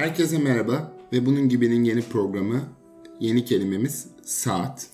Herkese 0.00 0.38
merhaba 0.38 0.92
ve 1.12 1.26
bunun 1.26 1.48
gibinin 1.48 1.84
yeni 1.84 2.02
programı, 2.02 2.68
yeni 3.20 3.44
kelimemiz 3.44 4.06
saat. 4.22 4.86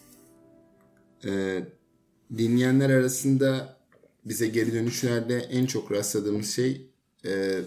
Ee, 1.25 1.63
dinleyenler 2.39 2.91
arasında 2.91 3.77
bize 4.25 4.47
geri 4.47 4.73
dönüşlerde 4.73 5.39
en 5.39 5.67
çok 5.67 5.93
rastladığımız 5.93 6.51
şey 6.51 6.91
e, 7.27 7.61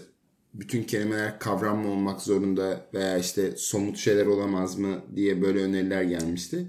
bütün 0.54 0.82
kelimeler 0.82 1.38
kavram 1.38 1.78
mı 1.78 1.88
olmak 1.88 2.22
zorunda 2.22 2.86
veya 2.94 3.18
işte 3.18 3.56
somut 3.56 3.96
şeyler 3.96 4.26
olamaz 4.26 4.78
mı 4.78 5.04
diye 5.16 5.42
böyle 5.42 5.58
öneriler 5.62 6.02
gelmişti. 6.02 6.66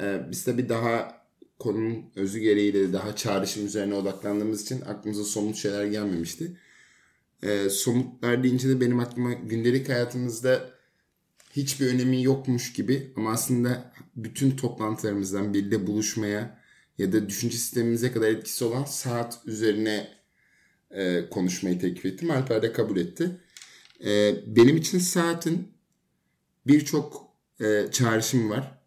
Ee, 0.00 0.20
biz 0.30 0.44
tabii 0.44 0.68
daha 0.68 1.22
konunun 1.58 2.04
özü 2.16 2.38
gereğiyle 2.38 2.92
daha 2.92 3.16
çağrışım 3.16 3.66
üzerine 3.66 3.94
odaklandığımız 3.94 4.62
için 4.62 4.80
aklımıza 4.80 5.24
somut 5.24 5.56
şeyler 5.56 5.84
gelmemişti 5.84 6.56
e, 7.42 7.70
somutlar 7.70 8.42
deyince 8.42 8.68
de 8.68 8.80
benim 8.80 9.00
aklıma 9.00 9.32
gündelik 9.32 9.88
hayatımızda 9.88 10.70
hiçbir 11.56 11.86
önemi 11.86 12.22
yokmuş 12.22 12.72
gibi 12.72 13.12
ama 13.16 13.30
aslında 13.32 13.92
bütün 14.16 14.50
toplantılarımızdan 14.50 15.54
birlikte 15.54 15.86
buluşmaya 15.86 16.60
ya 16.98 17.12
da 17.12 17.28
düşünce 17.28 17.56
sistemimize 17.56 18.12
kadar 18.12 18.28
etkisi 18.28 18.64
olan 18.64 18.84
saat 18.84 19.38
üzerine 19.46 20.08
e, 20.90 21.28
konuşmayı 21.30 21.78
teklif 21.78 22.06
ettim. 22.06 22.30
Alper 22.30 22.62
de 22.62 22.72
kabul 22.72 22.96
etti. 22.96 23.40
E, 24.04 24.34
benim 24.46 24.76
için 24.76 24.98
saatin 24.98 25.68
birçok 26.66 27.34
e, 27.60 27.86
çağrışım 27.92 28.50
var. 28.50 28.80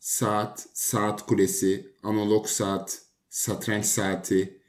Saat, 0.00 0.66
saat 0.74 1.26
kulesi, 1.26 1.92
analog 2.02 2.46
saat, 2.46 3.02
satranç 3.28 3.84
saati, 3.84 4.60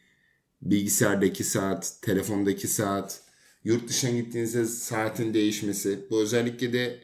bilgisayardaki 0.61 1.43
saat, 1.43 1.97
telefondaki 2.01 2.67
saat, 2.67 3.21
yurt 3.63 3.89
dışına 3.89 4.11
gittiğinizde 4.11 4.65
saatin 4.65 5.33
değişmesi. 5.33 5.99
Bu 6.09 6.21
özellikle 6.21 6.73
de 6.73 6.99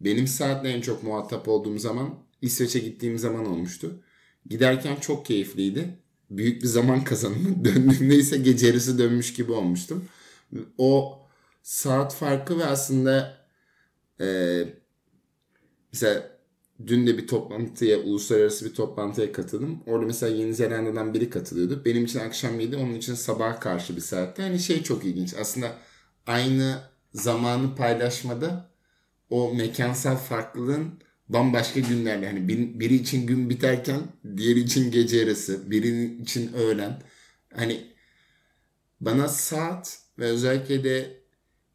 benim 0.00 0.26
saatle 0.26 0.68
en 0.68 0.80
çok 0.80 1.02
muhatap 1.02 1.48
olduğum 1.48 1.78
zaman 1.78 2.14
İsveç'e 2.42 2.78
gittiğim 2.78 3.18
zaman 3.18 3.46
olmuştu. 3.46 4.02
Giderken 4.50 4.96
çok 4.96 5.26
keyifliydi. 5.26 5.98
Büyük 6.30 6.62
bir 6.62 6.66
zaman 6.66 7.04
kazanımı. 7.04 7.64
Döndüğümde 7.64 8.16
ise 8.16 8.36
gece 8.36 8.66
yarısı 8.66 8.98
dönmüş 8.98 9.32
gibi 9.34 9.52
olmuştum. 9.52 10.04
O 10.78 11.18
saat 11.62 12.14
farkı 12.14 12.58
ve 12.58 12.64
aslında 12.64 13.46
e, 14.20 14.58
mesela 15.92 16.30
dün 16.86 17.06
de 17.06 17.18
bir 17.18 17.26
toplantıya, 17.26 17.98
uluslararası 17.98 18.64
bir 18.64 18.74
toplantıya 18.74 19.32
katıldım. 19.32 19.82
Orada 19.86 20.06
mesela 20.06 20.36
Yeni 20.36 20.54
Zelanda'dan 20.54 21.14
biri 21.14 21.30
katılıyordu. 21.30 21.82
Benim 21.84 22.04
için 22.04 22.18
akşam 22.18 22.60
7, 22.60 22.76
onun 22.76 22.94
için 22.94 23.14
sabah 23.14 23.60
karşı 23.60 23.96
bir 23.96 24.00
saatte. 24.00 24.42
Hani 24.42 24.58
şey 24.58 24.82
çok 24.82 25.04
ilginç. 25.04 25.34
Aslında 25.34 25.78
aynı 26.26 26.82
zamanı 27.12 27.76
paylaşmada 27.76 28.70
o 29.30 29.54
mekansal 29.54 30.16
farklılığın 30.16 31.00
bambaşka 31.28 31.80
günlerde 31.80 32.26
hani 32.26 32.48
biri 32.80 32.94
için 32.94 33.26
gün 33.26 33.50
biterken 33.50 34.00
diğeri 34.36 34.60
için 34.60 34.90
gece 34.90 35.16
yarısı, 35.16 35.70
birinin 35.70 36.22
için 36.22 36.52
öğlen. 36.52 37.02
Hani 37.54 37.86
bana 39.00 39.28
saat 39.28 39.98
ve 40.18 40.24
özellikle 40.24 40.84
de 40.84 41.24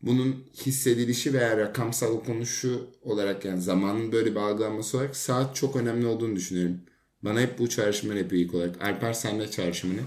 bunun 0.02 0.46
hissedilişi 0.66 1.34
veya 1.34 1.58
rakamsal 1.58 2.12
okunuşu 2.12 2.90
olarak 3.02 3.46
yani 3.46 3.62
zamanın 3.62 4.12
böyle 4.12 4.32
bir 4.32 4.40
algılanması 4.40 4.98
olarak 4.98 5.16
saat 5.16 5.56
çok 5.56 5.76
önemli 5.76 6.06
olduğunu 6.06 6.36
düşünüyorum. 6.36 6.82
Bana 7.22 7.42
hep 7.42 7.60
bu 7.60 7.70
çağrışımlar 7.70 8.16
yapıyor 8.16 8.42
ilk 8.42 8.54
olarak. 8.54 8.82
Alper 8.82 9.14
sende 9.14 9.52
çağrışımı 9.52 9.98
ne? 9.98 10.02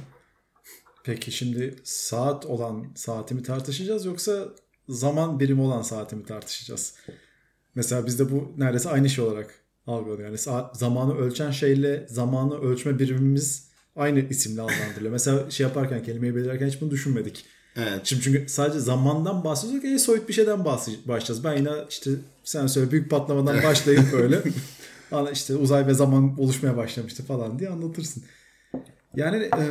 Peki 1.05 1.33
şimdi 1.33 1.75
saat 1.85 2.47
olan 2.47 2.87
saatimi 2.95 3.43
tartışacağız 3.43 4.05
yoksa 4.05 4.49
zaman 4.89 5.41
birimi 5.41 5.61
olan 5.61 5.83
saatimi 5.83 6.25
tartışacağız? 6.25 6.95
Mesela 7.75 8.07
bizde 8.07 8.31
bu 8.31 8.53
neredeyse 8.57 8.89
aynı 8.89 9.11
şey 9.11 9.25
olarak 9.25 9.55
algılanıyor. 9.87 10.29
Yani 10.29 10.39
saat, 10.39 10.79
zamanı 10.79 11.19
ölçen 11.19 11.51
şeyle 11.51 12.07
zamanı 12.09 12.61
ölçme 12.61 12.99
birimimiz 12.99 13.69
aynı 13.97 14.21
isimle 14.21 14.63
adlandırılıyor. 14.63 15.13
Mesela 15.13 15.51
şey 15.51 15.67
yaparken 15.67 16.03
kelimeyi 16.03 16.37
belirlerken 16.37 16.67
hiç 16.69 16.81
bunu 16.81 16.91
düşünmedik. 16.91 17.45
Evet. 17.77 18.01
Şimdi 18.05 18.23
çünkü 18.23 18.49
sadece 18.49 18.81
zamandan 18.81 19.45
bahsediyorsak 19.45 19.91
en 19.91 19.97
soyut 19.97 20.29
bir 20.29 20.35
şeyden 20.35 20.65
başlayacağız. 20.65 21.45
Ben 21.45 21.57
yine 21.57 21.71
işte 21.91 22.11
sen 22.45 22.67
söyle 22.67 22.91
büyük 22.91 23.11
patlamadan 23.11 23.63
başlayıp 23.63 24.13
böyle 24.13 24.43
işte 25.33 25.57
uzay 25.57 25.87
ve 25.87 25.95
zaman 25.95 26.41
oluşmaya 26.41 26.77
başlamıştı 26.77 27.23
falan 27.23 27.59
diye 27.59 27.71
anlatırsın. 27.71 28.23
Yani 29.17 29.37
e, 29.37 29.63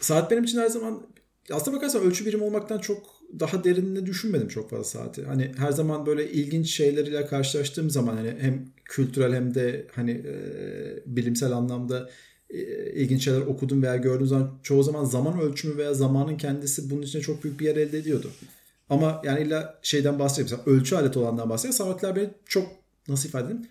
saat 0.00 0.30
benim 0.30 0.44
için 0.44 0.58
her 0.58 0.68
zaman 0.68 1.06
aslında 1.50 1.76
bakarsan 1.76 2.02
ölçü 2.02 2.26
birim 2.26 2.42
olmaktan 2.42 2.78
çok 2.78 3.14
daha 3.40 3.64
derinine 3.64 4.06
düşünmedim 4.06 4.48
çok 4.48 4.70
fazla 4.70 4.84
saati. 4.84 5.24
Hani 5.24 5.52
her 5.56 5.72
zaman 5.72 6.06
böyle 6.06 6.30
ilginç 6.30 6.70
şeyleriyle 6.70 7.26
karşılaştığım 7.26 7.90
zaman 7.90 8.16
hani 8.16 8.34
hem 8.40 8.64
kültürel 8.84 9.34
hem 9.34 9.54
de 9.54 9.86
hani 9.94 10.10
e, 10.10 10.34
bilimsel 11.06 11.52
anlamda 11.52 12.10
e, 12.50 12.58
ilginç 12.92 13.24
şeyler 13.24 13.40
okudum 13.40 13.82
veya 13.82 13.96
gördüğüm 13.96 14.26
zaman 14.26 14.58
çoğu 14.62 14.82
zaman 14.82 15.04
zaman 15.04 15.40
ölçümü 15.40 15.76
veya 15.76 15.94
zamanın 15.94 16.36
kendisi 16.36 16.90
bunun 16.90 17.02
içine 17.02 17.22
çok 17.22 17.44
büyük 17.44 17.60
bir 17.60 17.66
yer 17.66 17.76
elde 17.76 17.98
ediyordu. 17.98 18.30
Ama 18.90 19.22
yani 19.24 19.42
illa 19.42 19.78
şeyden 19.82 20.18
bahsedeyim. 20.18 20.50
Mesela 20.50 20.76
ölçü 20.76 20.96
aleti 20.96 21.18
olandan 21.18 21.50
bahsedeyim. 21.50 21.72
Saatler 21.72 22.16
beni 22.16 22.30
çok 22.46 22.68
nasıl 23.08 23.28
ifade 23.28 23.44
edeyim? 23.44 23.66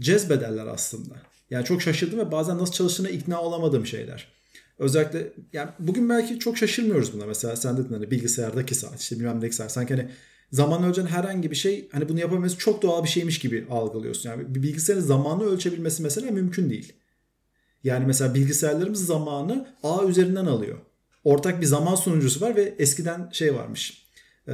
Cezbederler 0.00 0.66
aslında. 0.66 1.14
Yani 1.50 1.64
çok 1.64 1.82
şaşırdım 1.82 2.18
ve 2.18 2.32
bazen 2.32 2.58
nasıl 2.58 2.72
çalıştığına 2.72 3.08
ikna 3.08 3.42
olamadığım 3.42 3.86
şeyler. 3.86 4.39
Özellikle 4.80 5.32
yani 5.52 5.70
bugün 5.78 6.08
belki 6.08 6.38
çok 6.38 6.58
şaşırmıyoruz 6.58 7.12
buna. 7.12 7.26
Mesela 7.26 7.56
sen 7.56 7.76
dedin 7.76 7.94
hani 7.94 8.10
bilgisayardaki 8.10 8.74
saat 8.74 9.00
işte 9.00 9.16
bilmem 9.16 9.40
ne 9.40 9.52
saat. 9.52 9.72
Sanki 9.72 9.94
hani 9.94 10.08
zaman 10.52 10.84
ölçen 10.84 11.06
herhangi 11.06 11.50
bir 11.50 11.56
şey 11.56 11.88
hani 11.92 12.08
bunu 12.08 12.20
yapabilmesi 12.20 12.58
çok 12.58 12.82
doğal 12.82 13.04
bir 13.04 13.08
şeymiş 13.08 13.38
gibi 13.38 13.66
algılıyorsun. 13.70 14.30
Yani 14.30 14.54
bir 14.54 14.62
bilgisayarın 14.62 15.02
zamanı 15.02 15.44
ölçebilmesi 15.44 16.02
mesela 16.02 16.30
mümkün 16.30 16.70
değil. 16.70 16.92
Yani 17.84 18.06
mesela 18.06 18.34
bilgisayarlarımız 18.34 19.06
zamanı 19.06 19.74
A 19.82 20.04
üzerinden 20.04 20.46
alıyor. 20.46 20.78
Ortak 21.24 21.60
bir 21.60 21.66
zaman 21.66 21.94
sunucusu 21.94 22.40
var 22.40 22.56
ve 22.56 22.74
eskiden 22.78 23.30
şey 23.32 23.54
varmış. 23.54 24.06
Ee, 24.48 24.52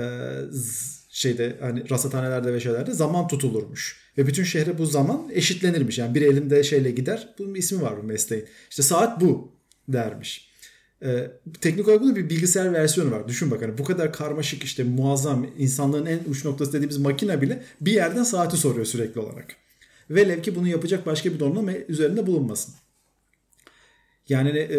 şeyde 1.10 1.56
hani 1.60 1.90
rasathanelerde 1.90 2.52
ve 2.52 2.60
şeylerde 2.60 2.92
zaman 2.92 3.28
tutulurmuş. 3.28 4.06
Ve 4.18 4.26
bütün 4.26 4.44
şehre 4.44 4.78
bu 4.78 4.86
zaman 4.86 5.28
eşitlenirmiş. 5.32 5.98
Yani 5.98 6.14
bir 6.14 6.22
elinde 6.22 6.62
şeyle 6.62 6.90
gider. 6.90 7.34
Bunun 7.38 7.54
bir 7.54 7.60
ismi 7.60 7.82
var 7.82 7.96
bu 8.02 8.02
mesleğin. 8.02 8.46
İşte 8.70 8.82
saat 8.82 9.20
bu 9.20 9.55
dermiş. 9.88 10.48
Ee, 11.02 11.30
teknik 11.60 11.88
olarak 11.88 12.02
bunun 12.02 12.16
bir 12.16 12.30
bilgisayar 12.30 12.72
versiyonu 12.72 13.10
var. 13.10 13.28
Düşün 13.28 13.50
bak 13.50 13.62
hani 13.62 13.78
bu 13.78 13.84
kadar 13.84 14.12
karmaşık 14.12 14.64
işte 14.64 14.84
muazzam 14.84 15.46
insanlığın 15.58 16.06
en 16.06 16.20
uç 16.30 16.44
noktası 16.44 16.72
dediğimiz 16.72 16.98
makine 16.98 17.40
bile 17.40 17.62
bir 17.80 17.92
yerden 17.92 18.22
saati 18.22 18.56
soruyor 18.56 18.86
sürekli 18.86 19.20
olarak. 19.20 19.56
Velev 20.10 20.42
ki 20.42 20.54
bunu 20.54 20.68
yapacak 20.68 21.06
başka 21.06 21.32
bir 21.32 21.40
donanım 21.40 21.70
üzerinde 21.88 22.26
bulunmasın. 22.26 22.74
Yani 24.28 24.58
e, 24.58 24.78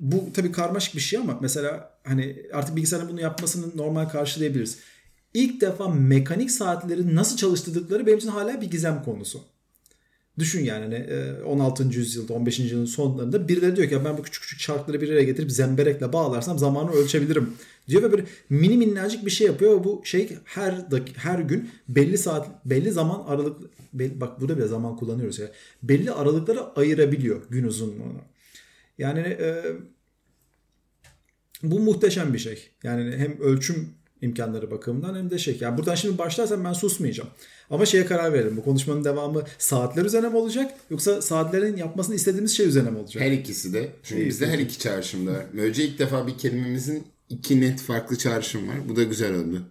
bu 0.00 0.32
tabii 0.34 0.52
karmaşık 0.52 0.94
bir 0.94 1.00
şey 1.00 1.18
ama 1.18 1.38
mesela 1.40 1.98
hani 2.04 2.42
artık 2.52 2.76
bilgisayarın 2.76 3.08
bunu 3.08 3.20
yapmasını 3.20 3.76
normal 3.76 4.08
karşılayabiliriz. 4.08 4.78
İlk 5.34 5.60
defa 5.60 5.88
mekanik 5.88 6.50
saatleri 6.50 7.14
nasıl 7.14 7.36
çalıştırdıkları 7.36 8.06
benim 8.06 8.18
için 8.18 8.28
hala 8.28 8.60
bir 8.60 8.70
gizem 8.70 9.02
konusu. 9.04 9.44
Düşün 10.38 10.64
yani 10.64 10.82
hani 10.82 11.42
16. 11.44 11.82
E, 11.82 11.86
yüzyılda 11.86 12.34
15. 12.34 12.58
yüzyılın 12.58 12.84
sonlarında 12.84 13.48
birileri 13.48 13.76
diyor 13.76 13.88
ki 13.88 14.04
ben 14.04 14.18
bu 14.18 14.22
küçük 14.22 14.42
küçük 14.42 14.60
çarkları 14.60 15.00
bir 15.00 15.10
araya 15.10 15.24
getirip 15.24 15.52
zemberekle 15.52 16.12
bağlarsam 16.12 16.58
zamanı 16.58 16.90
ölçebilirim 16.90 17.54
diyor 17.88 18.02
ve 18.02 18.12
böyle 18.12 18.24
mini 18.50 18.76
minnacık 18.76 19.26
bir 19.26 19.30
şey 19.30 19.46
yapıyor 19.46 19.80
ve 19.80 19.84
bu 19.84 20.02
şey 20.04 20.38
her 20.44 20.90
dak 20.90 21.02
her 21.16 21.38
gün 21.38 21.70
belli 21.88 22.18
saat 22.18 22.64
belli 22.64 22.92
zaman 22.92 23.24
aralık 23.26 23.60
belli, 23.92 24.20
bak 24.20 24.40
burada 24.40 24.58
bile 24.58 24.66
zaman 24.66 24.96
kullanıyoruz 24.96 25.38
ya 25.38 25.50
belli 25.82 26.12
aralıklara 26.12 26.72
ayırabiliyor 26.76 27.42
gün 27.50 27.64
uzunluğunu. 27.64 28.20
Yani 28.98 29.20
e, 29.20 29.64
bu 31.62 31.80
muhteşem 31.80 32.34
bir 32.34 32.38
şey. 32.38 32.70
Yani 32.82 33.16
hem 33.16 33.40
ölçüm 33.40 33.88
imkanları 34.22 34.70
bakımından 34.70 35.16
hem 35.18 35.30
de 35.30 35.38
şey. 35.38 35.58
Yani 35.60 35.78
buradan 35.78 35.94
şimdi 35.94 36.18
başlarsam 36.18 36.64
ben 36.64 36.72
susmayacağım. 36.72 37.30
Ama 37.70 37.86
şeye 37.86 38.06
karar 38.06 38.32
verelim. 38.32 38.56
Bu 38.56 38.64
konuşmanın 38.64 39.04
devamı 39.04 39.42
saatler 39.58 40.04
üzerine 40.04 40.28
mi 40.28 40.36
olacak 40.36 40.74
yoksa 40.90 41.22
saatlerin 41.22 41.76
yapmasını 41.76 42.14
istediğimiz 42.14 42.56
şey 42.56 42.66
üzerine 42.66 42.90
mi 42.90 42.98
olacak? 42.98 43.22
Her 43.22 43.32
ikisi 43.32 43.72
de. 43.72 43.88
Çünkü 44.02 44.22
İyi, 44.22 44.28
bizde 44.28 44.46
her 44.46 44.58
iki 44.58 44.78
çağrışımda 44.78 45.32
var. 45.32 45.46
Böylece 45.56 45.84
ilk 45.84 45.98
defa 45.98 46.26
bir 46.26 46.38
kelimemizin 46.38 47.04
iki 47.28 47.60
net 47.60 47.80
farklı 47.80 48.18
çağrışım 48.18 48.68
var. 48.68 48.76
Bu 48.88 48.96
da 48.96 49.02
güzel 49.02 49.34
oldu. 49.34 49.62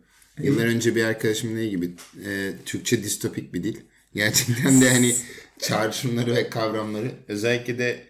Yıllar 0.43 0.65
önce 0.65 0.95
bir 0.95 1.03
arkadaşım 1.03 1.55
ne 1.55 1.65
gibi 1.65 1.91
e, 2.25 2.51
Türkçe 2.65 3.03
distopik 3.03 3.53
bir 3.53 3.63
dil. 3.63 3.77
Gerçekten 4.13 4.81
de 4.81 4.89
hani 4.89 5.15
çağrışımları 5.59 6.35
ve 6.35 6.49
kavramları 6.49 7.11
özellikle 7.27 7.77
de 7.77 8.03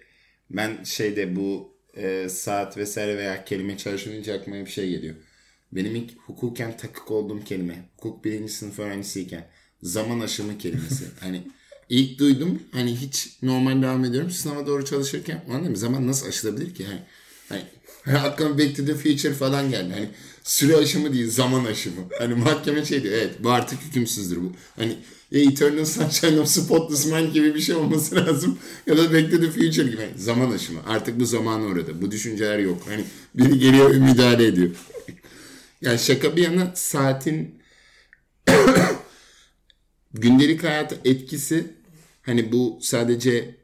ben 0.50 0.84
şeyde 0.84 1.36
bu 1.36 1.76
e, 1.98 2.30
saat 2.30 2.78
vesaire 2.78 3.18
veya 3.18 3.46
kelime 3.46 3.78
çalışınca 3.78 4.34
aklıma 4.36 4.66
bir 4.66 4.70
şey 4.70 4.90
geliyor. 4.90 5.16
Benim 5.76 5.96
ilk 5.96 6.12
hukuken 6.18 6.78
takık 6.78 7.12
olduğum 7.12 7.44
kelime. 7.44 7.90
Hukuk 7.96 8.26
birinci 8.26 8.54
sınıf 8.54 8.80
öğrencisiyken. 8.80 9.48
Zaman 9.84 10.20
aşımı 10.20 10.58
kelimesi. 10.58 11.06
hani 11.20 11.48
ilk 11.90 12.20
duydum. 12.20 12.60
Hani 12.72 12.96
hiç 12.96 13.38
normal 13.42 13.82
devam 13.82 14.06
ediyorum. 14.06 14.32
Sınava 14.32 14.68
doğru 14.68 14.86
çalışırken. 14.86 15.44
Ulan 15.48 15.60
değil 15.60 15.72
mi? 15.72 15.78
Zaman 15.78 16.08
nasıl 16.08 16.28
aşılabilir 16.28 16.76
ki? 16.76 16.84
Yani 16.84 17.00
Hani 17.50 17.64
aklıma 18.18 18.58
Back 18.58 18.78
to 18.78 18.86
the 18.86 18.96
Future 18.96 19.34
falan 19.34 19.70
geldi. 19.70 19.94
Hani 19.94 20.10
süre 20.44 20.76
aşımı 20.76 21.14
değil 21.14 21.30
zaman 21.30 21.66
aşımı. 21.66 22.02
Hani 22.20 22.36
mahkeme 22.36 22.86
şey 22.86 23.04
diyor 23.04 23.14
evet 23.14 23.44
bu 23.44 23.52
artık 23.52 23.80
hükümsüzdür 23.82 24.38
bu. 24.38 24.52
Hani 24.76 24.98
ya 25.32 25.42
Eternal 25.42 25.86
Sunshine 25.86 26.40
of 26.40 26.48
Spotless 26.48 27.06
Mind 27.06 27.34
gibi 27.34 27.56
bir 27.56 27.60
şey 27.60 27.76
olması 27.76 28.16
lazım. 28.26 28.58
Ya 28.88 28.98
da 28.98 29.14
Back 29.14 29.32
to 29.32 29.40
the 29.40 29.52
Future 29.52 29.88
gibi. 29.90 30.02
Yani 30.02 30.18
zaman 30.18 30.52
aşımı. 30.52 30.80
Artık 30.88 31.20
bu 31.20 31.26
zaman 31.26 31.62
orada. 31.62 32.02
Bu 32.02 32.12
düşünceler 32.12 32.60
yok. 32.60 32.82
Hani 32.88 33.04
biri 33.36 33.60
geliyor 33.60 33.94
ve 33.94 34.00
müdahale 34.00 34.46
ediyor. 34.46 34.70
Yani 35.82 36.00
şaka 36.00 36.36
bir 36.36 36.44
yana 36.44 36.72
saatin 36.76 37.62
gündelik 40.14 40.64
hayata 40.64 40.96
etkisi 41.06 41.74
hani 42.22 42.52
bu 42.52 42.80
sadece 42.82 43.56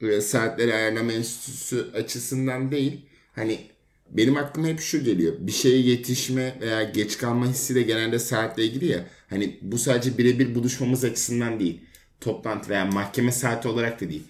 e, 0.00 0.20
saatleri 0.20 0.74
ayarlama 0.74 1.12
enstitüsü 1.12 1.90
açısından 1.94 2.70
değil 2.70 3.00
hani 3.34 3.72
benim 4.12 4.36
aklıma 4.36 4.68
hep 4.68 4.80
şu 4.80 5.04
geliyor. 5.04 5.34
Bir 5.38 5.52
şeye 5.52 5.78
yetişme 5.78 6.58
veya 6.60 6.82
geç 6.82 7.18
kalma 7.18 7.46
hissi 7.46 7.74
de 7.74 7.82
genelde 7.82 8.18
saatle 8.18 8.64
ilgili 8.64 8.86
ya. 8.86 9.06
Hani 9.30 9.58
bu 9.62 9.78
sadece 9.78 10.18
birebir 10.18 10.54
buluşmamız 10.54 11.04
açısından 11.04 11.60
değil. 11.60 11.80
Toplantı 12.20 12.68
veya 12.68 12.84
mahkeme 12.84 13.32
saati 13.32 13.68
olarak 13.68 14.00
da 14.00 14.10
değil. 14.10 14.22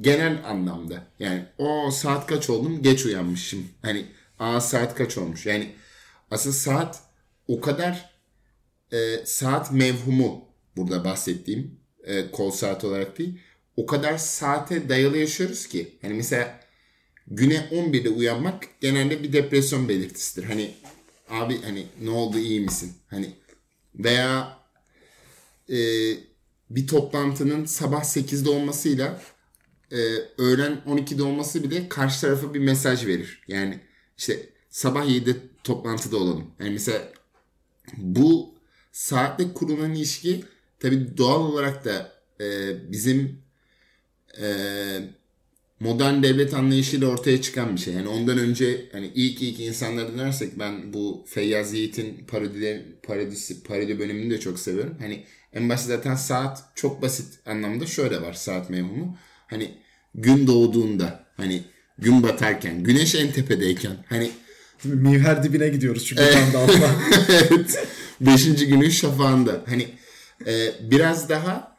Genel 0.00 0.42
anlamda. 0.44 1.06
Yani 1.18 1.44
o 1.58 1.90
saat 1.90 2.26
kaç 2.26 2.50
oldum 2.50 2.82
geç 2.82 3.06
uyanmışım. 3.06 3.68
Hani 3.82 4.04
aa 4.38 4.60
saat 4.60 4.94
kaç 4.94 5.18
olmuş. 5.18 5.46
Yani 5.46 5.70
asıl 6.30 6.52
saat 6.52 7.00
o 7.48 7.60
kadar 7.60 8.10
e, 8.92 9.26
saat 9.26 9.72
mevhumu 9.72 10.44
burada 10.76 11.04
bahsettiğim 11.04 11.80
e, 12.04 12.30
kol 12.30 12.50
saat 12.50 12.84
olarak 12.84 13.18
değil. 13.18 13.40
O 13.76 13.86
kadar 13.86 14.18
saate 14.18 14.88
dayalı 14.88 15.18
yaşıyoruz 15.18 15.66
ki. 15.66 15.98
Hani 16.02 16.14
mesela 16.14 16.60
güne 17.26 17.68
11'de 17.72 18.08
uyanmak 18.08 18.64
genelde 18.80 19.22
bir 19.22 19.32
depresyon 19.32 19.88
belirtisidir. 19.88 20.44
Hani 20.44 20.74
abi 21.28 21.62
hani 21.62 21.86
ne 22.02 22.10
oldu 22.10 22.38
iyi 22.38 22.60
misin? 22.60 22.92
Hani 23.10 23.34
veya 23.94 24.58
e, 25.70 25.76
bir 26.70 26.86
toplantının 26.86 27.64
sabah 27.64 28.02
8'de 28.02 28.50
olmasıyla 28.50 29.22
e, 29.92 29.96
öğlen 30.38 30.82
12'de 30.86 31.22
olması 31.22 31.64
bile 31.64 31.88
karşı 31.88 32.20
tarafa 32.20 32.54
bir 32.54 32.60
mesaj 32.60 33.06
verir. 33.06 33.42
Yani 33.48 33.80
işte 34.18 34.48
sabah 34.70 35.06
7'de 35.06 35.36
toplantıda 35.68 36.16
olalım. 36.16 36.50
Yani 36.60 36.70
mesela 36.70 36.98
bu 37.96 38.54
saatle 38.92 39.52
kurulan 39.54 39.94
ilişki 39.94 40.44
tabii 40.80 41.16
doğal 41.16 41.40
olarak 41.40 41.84
da 41.84 42.12
e, 42.40 42.46
bizim 42.92 43.42
e, 44.40 44.46
modern 45.80 46.22
devlet 46.22 46.54
anlayışıyla 46.54 47.08
ortaya 47.08 47.42
çıkan 47.42 47.76
bir 47.76 47.80
şey. 47.80 47.94
Yani 47.94 48.08
ondan 48.08 48.38
önce 48.38 48.88
hani 48.92 49.12
ilk 49.14 49.42
ilk 49.42 49.60
insanlara 49.60 50.12
dönersek 50.12 50.58
ben 50.58 50.92
bu 50.92 51.24
Feyyaz 51.26 51.74
Yiğit'in 51.74 52.24
parodi, 52.26 52.98
parodisi, 53.02 53.62
parodi 53.62 53.98
bölümünü 53.98 54.30
de 54.30 54.40
çok 54.40 54.58
seviyorum. 54.58 54.96
Hani 55.00 55.24
en 55.52 55.68
başta 55.68 55.86
zaten 55.86 56.14
saat 56.14 56.64
çok 56.74 57.02
basit 57.02 57.38
anlamda 57.46 57.86
şöyle 57.86 58.22
var 58.22 58.32
saat 58.32 58.70
mevhumu. 58.70 59.18
Hani 59.46 59.74
gün 60.14 60.46
doğduğunda 60.46 61.26
hani 61.36 61.62
gün 61.98 62.22
batarken 62.22 62.82
güneş 62.82 63.14
en 63.14 63.32
tepedeyken 63.32 63.96
hani 64.08 64.30
Mivher 64.84 65.42
dibine 65.42 65.68
gidiyoruz 65.68 66.06
çünkü 66.06 66.22
tam 66.32 66.52
da 66.52 66.58
altına. 66.58 66.90
evet. 67.28 67.86
Beşinci 68.20 68.66
günün 68.66 68.90
şafağında. 68.90 69.62
Hani 69.66 69.88
e, 70.46 70.72
biraz 70.90 71.28
daha 71.28 71.76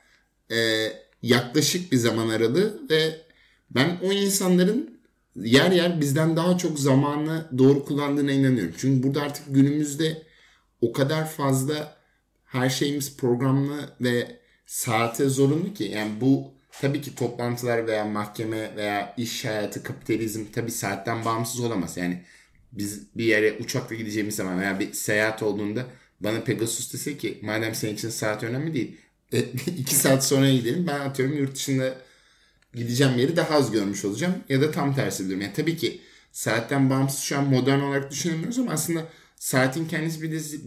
e, 0.51 0.87
yaklaşık 1.21 1.91
bir 1.91 1.97
zaman 1.97 2.29
aralığı 2.29 2.81
ve 2.89 3.21
ben 3.71 3.97
o 4.03 4.11
insanların 4.11 4.99
yer 5.35 5.71
yer 5.71 6.01
bizden 6.01 6.35
daha 6.35 6.57
çok 6.57 6.79
zamanı 6.79 7.45
doğru 7.57 7.85
kullandığına 7.85 8.31
inanıyorum. 8.31 8.73
Çünkü 8.77 9.07
burada 9.07 9.21
artık 9.21 9.43
günümüzde 9.49 10.23
o 10.81 10.93
kadar 10.93 11.29
fazla 11.29 11.97
her 12.45 12.69
şeyimiz 12.69 13.17
programlı 13.17 13.89
ve 14.01 14.39
saate 14.65 15.29
zorunlu 15.29 15.73
ki. 15.73 15.83
Yani 15.83 16.11
bu 16.21 16.53
tabii 16.81 17.01
ki 17.01 17.15
toplantılar 17.15 17.87
veya 17.87 18.05
mahkeme 18.05 18.75
veya 18.75 19.13
iş 19.17 19.45
hayatı, 19.45 19.83
kapitalizm 19.83 20.45
tabii 20.53 20.71
saatten 20.71 21.25
bağımsız 21.25 21.59
olamaz. 21.59 21.97
Yani 21.97 22.23
biz 22.71 23.15
bir 23.15 23.25
yere 23.25 23.57
uçakla 23.59 23.95
gideceğimiz 23.95 24.35
zaman 24.35 24.59
veya 24.59 24.79
bir 24.79 24.93
seyahat 24.93 25.43
olduğunda 25.43 25.85
bana 26.19 26.43
Pegasus 26.43 26.93
dese 26.93 27.17
ki 27.17 27.39
madem 27.41 27.75
senin 27.75 27.93
için 27.93 28.09
saat 28.09 28.43
önemli 28.43 28.73
değil. 28.73 28.97
E, 29.33 29.39
iki 29.77 29.95
saat 29.95 30.25
sonra 30.25 30.49
gidelim. 30.49 30.87
Ben 30.87 30.99
atıyorum 30.99 31.37
yurt 31.37 31.55
dışında 31.55 31.97
gideceğim 32.73 33.17
yeri 33.17 33.35
daha 33.35 33.55
az 33.55 33.71
görmüş 33.71 34.05
olacağım. 34.05 34.35
Ya 34.49 34.61
da 34.61 34.71
tam 34.71 34.95
tersi 34.95 35.27
diyorum. 35.27 35.41
Yani 35.41 35.53
tabii 35.53 35.77
ki 35.77 36.01
saatten 36.31 36.89
bağımsız 36.89 37.19
şu 37.19 37.37
an 37.37 37.45
modern 37.45 37.79
olarak 37.79 38.11
düşünemiyoruz 38.11 38.59
ama 38.59 38.71
aslında 38.71 39.05
saatin 39.35 39.87
kendisi 39.87 40.21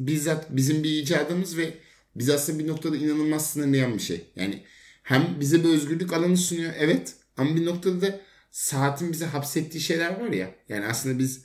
bizzat 0.07 0.47
bizim 0.51 0.83
bir 0.85 0.91
icadımız 0.91 1.57
ve 1.57 1.75
biz 2.17 2.31
aslında 2.31 2.59
bir 2.59 2.67
noktada 2.67 2.97
inanılmaz 2.97 3.51
sınırlayan 3.51 3.95
bir 3.95 4.03
şey. 4.03 4.25
Yani 4.37 4.63
hem 5.03 5.37
bize 5.41 5.65
bir 5.65 5.69
özgürlük 5.69 6.13
alanı 6.13 6.37
sunuyor 6.37 6.73
evet 6.79 7.15
ama 7.37 7.57
bir 7.57 7.67
noktada 7.67 8.01
da 8.01 8.21
saatin 8.51 9.13
bize 9.13 9.27
hapsettiği 9.27 9.83
şeyler 9.83 10.21
var 10.21 10.31
ya. 10.31 10.55
Yani 10.69 10.87
aslında 10.87 11.19
biz 11.19 11.45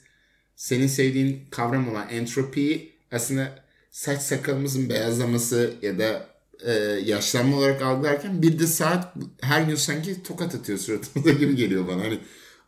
senin 0.58 0.86
sevdiğin 0.86 1.44
kavram 1.50 1.88
olan 1.88 2.08
entropiyi 2.08 2.92
aslında 3.12 3.64
saç 3.90 4.22
sakalımızın 4.22 4.88
beyazlaması 4.88 5.74
ya 5.82 5.98
da 5.98 6.26
e, 6.64 6.72
yaşlanma 7.04 7.56
olarak 7.56 7.82
algılarken 7.82 8.42
bir 8.42 8.58
de 8.58 8.66
saat 8.66 9.14
her 9.40 9.62
gün 9.62 9.74
sanki 9.74 10.22
tokat 10.22 10.54
atıyor 10.54 10.78
suratımıza 10.78 11.32
gibi 11.38 11.56
geliyor 11.56 11.88
bana. 11.88 12.02
Hani 12.02 12.18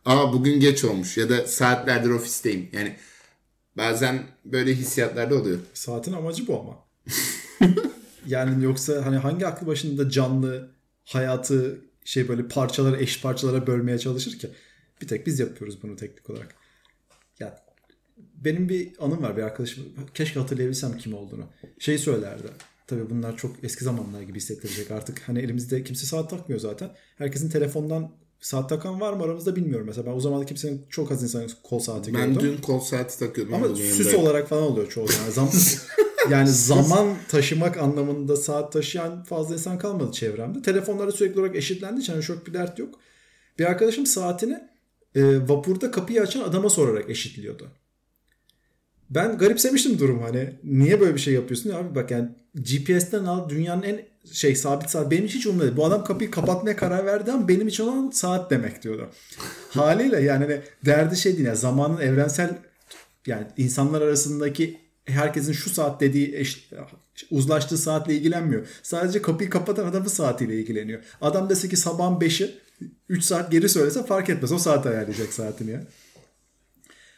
aa 0.05 0.33
bugün 0.33 0.59
geç 0.59 0.83
olmuş 0.83 1.17
ya 1.17 1.29
da 1.29 1.47
saatlerdir 1.47 2.09
ofisteyim. 2.09 2.69
Yani 2.71 2.95
bazen 3.77 4.23
böyle 4.45 4.73
hissiyatlarda 4.73 5.35
oluyor. 5.35 5.59
Saatin 5.73 6.13
amacı 6.13 6.47
bu 6.47 6.59
ama. 6.59 6.85
yani 8.27 8.63
yoksa 8.63 9.05
hani 9.05 9.17
hangi 9.17 9.47
aklı 9.47 9.67
başında 9.67 10.09
canlı 10.09 10.71
hayatı 11.05 11.81
şey 12.05 12.27
böyle 12.27 12.47
parçalara 12.47 12.97
eş 12.97 13.21
parçalara 13.21 13.67
bölmeye 13.67 13.99
çalışır 13.99 14.39
ki? 14.39 14.49
Bir 15.01 15.07
tek 15.07 15.27
biz 15.27 15.39
yapıyoruz 15.39 15.83
bunu 15.83 15.95
teknik 15.95 16.29
olarak. 16.29 16.55
Ya 17.39 17.70
benim 18.45 18.69
bir 18.69 18.91
anım 18.99 19.23
var 19.23 19.37
bir 19.37 19.41
arkadaşım. 19.43 19.83
Keşke 20.13 20.39
hatırlayabilsem 20.39 20.97
kim 20.97 21.13
olduğunu. 21.13 21.43
Şey 21.79 21.97
söylerdi. 21.97 22.47
Tabii 22.87 23.09
bunlar 23.09 23.37
çok 23.37 23.63
eski 23.63 23.83
zamanlar 23.83 24.21
gibi 24.21 24.37
hissettirecek 24.37 24.91
artık. 24.91 25.19
Hani 25.27 25.39
elimizde 25.39 25.83
kimse 25.83 26.05
saat 26.05 26.29
takmıyor 26.29 26.59
zaten. 26.59 26.91
Herkesin 27.17 27.49
telefondan 27.49 28.11
saat 28.39 28.69
takan 28.69 29.01
var 29.01 29.13
mı 29.13 29.23
aramızda 29.23 29.55
bilmiyorum. 29.55 29.87
Mesela 29.87 30.05
ben 30.07 30.11
o 30.15 30.19
zaman 30.19 30.45
kimsenin 30.45 30.85
çok 30.89 31.11
az 31.11 31.23
insanın 31.23 31.51
kol 31.63 31.79
saati 31.79 32.13
Ben 32.13 32.33
gördüm. 32.33 32.41
dün 32.57 32.61
kol 32.61 32.79
saati 32.79 33.19
takıyordum. 33.19 33.53
Ama 33.53 33.75
süs 33.75 33.99
yanımda- 33.99 34.17
olarak 34.17 34.47
falan 34.49 34.63
oluyor 34.63 34.89
çoğu 34.89 35.07
zaman. 35.07 35.29
Zam 35.31 35.49
yani 36.31 36.49
zaman 36.51 37.07
taşımak 37.29 37.77
anlamında 37.77 38.35
saat 38.35 38.73
taşıyan 38.73 39.23
fazla 39.23 39.53
insan 39.53 39.77
kalmadı 39.77 40.11
çevremde. 40.11 40.61
Telefonlara 40.61 41.11
sürekli 41.11 41.39
olarak 41.39 41.55
eşitlendiği 41.55 42.01
için 42.01 42.13
hani 42.13 42.23
çok 42.23 42.47
bir 42.47 42.53
dert 42.53 42.79
yok. 42.79 42.99
Bir 43.59 43.65
arkadaşım 43.65 44.05
saatini 44.05 44.59
e, 45.15 45.47
vapurda 45.49 45.91
kapıyı 45.91 46.21
açan 46.21 46.41
adama 46.41 46.69
sorarak 46.69 47.09
eşitliyordu. 47.09 47.67
Ben 49.11 49.37
garipsemiştim 49.37 49.99
durum 49.99 50.21
hani. 50.21 50.53
Niye 50.63 51.01
böyle 51.01 51.15
bir 51.15 51.19
şey 51.19 51.33
yapıyorsun? 51.33 51.69
Ya 51.69 51.77
abi 51.77 51.95
bak 51.95 52.11
yani 52.11 52.29
GPS'ten 52.55 53.25
al 53.25 53.49
dünyanın 53.49 53.83
en 53.83 54.01
şey 54.31 54.55
sabit 54.55 54.89
saat 54.89 55.11
benim 55.11 55.27
hiç 55.27 55.45
umurumda 55.45 55.63
değil. 55.63 55.77
Bu 55.77 55.85
adam 55.85 56.03
kapıyı 56.03 56.31
kapatmaya 56.31 56.75
karar 56.75 57.05
verdi 57.05 57.31
ama 57.31 57.47
benim 57.47 57.67
için 57.67 57.83
olan 57.83 58.09
saat 58.09 58.51
demek 58.51 58.83
diyordu. 58.83 59.09
Haliyle 59.69 60.21
yani 60.21 60.45
hani 60.45 60.61
derdi 60.85 61.17
şey 61.17 61.33
değil 61.33 61.45
yani 61.45 61.57
zamanın 61.57 62.01
evrensel 62.01 62.57
yani 63.27 63.47
insanlar 63.57 64.01
arasındaki 64.01 64.77
herkesin 65.05 65.53
şu 65.53 65.69
saat 65.69 66.01
dediği 66.01 66.35
eş, 66.35 66.69
uzlaştığı 67.31 67.77
saatle 67.77 68.15
ilgilenmiyor. 68.15 68.67
Sadece 68.83 69.21
kapıyı 69.21 69.49
kapatan 69.49 69.87
adamın 69.87 70.07
saatiyle 70.07 70.59
ilgileniyor. 70.59 71.03
Adam 71.21 71.49
dese 71.49 71.69
ki 71.69 71.77
sabahın 71.77 72.19
5'i 72.19 72.51
3 73.09 73.23
saat 73.23 73.51
geri 73.51 73.69
söylese 73.69 74.05
fark 74.05 74.29
etmez. 74.29 74.51
O 74.51 74.57
saat 74.57 74.85
ayarlayacak 74.85 75.33
saatini 75.33 75.71
ya. 75.71 75.83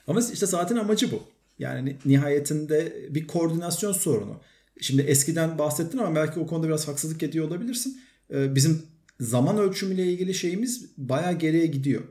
Ama 0.07 0.21
işte 0.33 0.47
saatin 0.47 0.75
amacı 0.75 1.11
bu. 1.11 1.32
Yani 1.59 1.97
nihayetinde 2.05 3.07
bir 3.09 3.27
koordinasyon 3.27 3.91
sorunu. 3.91 4.41
Şimdi 4.81 5.01
eskiden 5.01 5.57
bahsettin 5.57 5.97
ama 5.97 6.15
belki 6.15 6.39
o 6.39 6.47
konuda 6.47 6.67
biraz 6.67 6.87
haksızlık 6.87 7.23
ediyor 7.23 7.47
olabilirsin. 7.47 8.01
Ee, 8.33 8.55
Bizim 8.55 8.81
zaman 9.19 9.57
ölçümüyle 9.57 10.05
ilgili 10.05 10.33
şeyimiz 10.33 10.91
bayağı 10.97 11.33
geriye 11.33 11.65
gidiyor. 11.65 12.03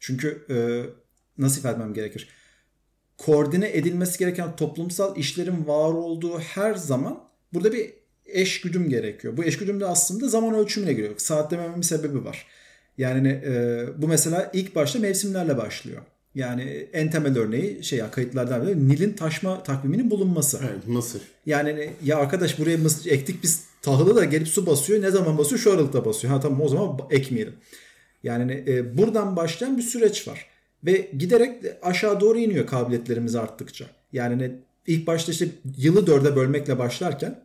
Çünkü 0.00 0.46
e, 0.50 0.56
nasıl 1.42 1.58
ifade 1.58 1.72
etmem 1.72 1.94
gerekir? 1.94 2.28
Koordine 3.18 3.76
edilmesi 3.76 4.18
gereken 4.18 4.56
toplumsal 4.56 5.16
işlerin 5.16 5.66
var 5.66 5.92
olduğu 5.92 6.38
her 6.38 6.74
zaman 6.74 7.24
burada 7.52 7.72
bir 7.72 7.92
eş 8.26 8.60
güdüm 8.60 8.88
gerekiyor. 8.88 9.36
Bu 9.36 9.44
eş 9.44 9.58
güdüm 9.58 9.80
de 9.80 9.86
aslında 9.86 10.28
zaman 10.28 10.54
ölçümüne 10.54 10.92
giriyor. 10.92 11.14
Saat 11.18 11.52
bir 11.52 11.82
sebebi 11.82 12.24
var. 12.24 12.46
Yani 12.98 13.28
e, 13.28 13.84
bu 13.96 14.08
mesela 14.08 14.50
ilk 14.54 14.74
başta 14.74 14.98
mevsimlerle 14.98 15.56
başlıyor. 15.56 16.02
Yani 16.34 16.88
en 16.92 17.10
temel 17.10 17.38
örneği 17.38 17.84
şey 17.84 17.98
ya 17.98 18.10
kayıtlardan 18.10 18.66
biri 18.66 18.88
Nil'in 18.88 19.12
taşma 19.12 19.62
takviminin 19.62 20.10
bulunması. 20.10 20.60
Evet 20.70 20.86
Mısır. 20.86 21.22
Yani 21.46 21.90
ya 22.04 22.18
arkadaş 22.18 22.58
buraya 22.58 22.76
mısır 22.76 23.10
ektik 23.10 23.42
biz 23.42 23.64
tahılı 23.82 24.16
da 24.16 24.24
gelip 24.24 24.48
su 24.48 24.66
basıyor. 24.66 25.02
Ne 25.02 25.10
zaman 25.10 25.38
basıyor? 25.38 25.60
Şu 25.60 25.72
aralıkta 25.72 26.04
basıyor. 26.04 26.34
Ha 26.34 26.40
tamam 26.40 26.60
o 26.60 26.68
zaman 26.68 26.98
ekmeyelim. 27.10 27.54
Yani 28.22 28.64
e, 28.66 28.98
buradan 28.98 29.36
başlayan 29.36 29.78
bir 29.78 29.82
süreç 29.82 30.28
var. 30.28 30.46
Ve 30.84 31.10
giderek 31.18 31.64
aşağı 31.82 32.20
doğru 32.20 32.38
iniyor 32.38 32.66
kabiliyetlerimiz 32.66 33.34
arttıkça. 33.34 33.86
Yani 34.12 34.38
ne, 34.38 34.52
ilk 34.86 35.06
başta 35.06 35.32
işte 35.32 35.48
yılı 35.76 36.06
dörde 36.06 36.36
bölmekle 36.36 36.78
başlarken 36.78 37.42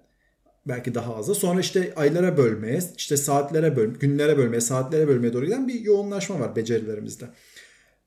belki 0.67 0.95
daha 0.95 1.15
azı. 1.15 1.35
Sonra 1.35 1.59
işte 1.59 1.93
aylara 1.95 2.37
bölmeye, 2.37 2.79
işte 2.97 3.17
saatlere 3.17 3.75
böl, 3.75 3.89
günlere 3.89 4.37
bölmeye, 4.37 4.61
saatlere 4.61 5.07
bölmeye 5.07 5.33
doğru 5.33 5.45
giden 5.45 5.67
bir 5.67 5.79
yoğunlaşma 5.81 6.39
var 6.39 6.55
becerilerimizde. 6.55 7.25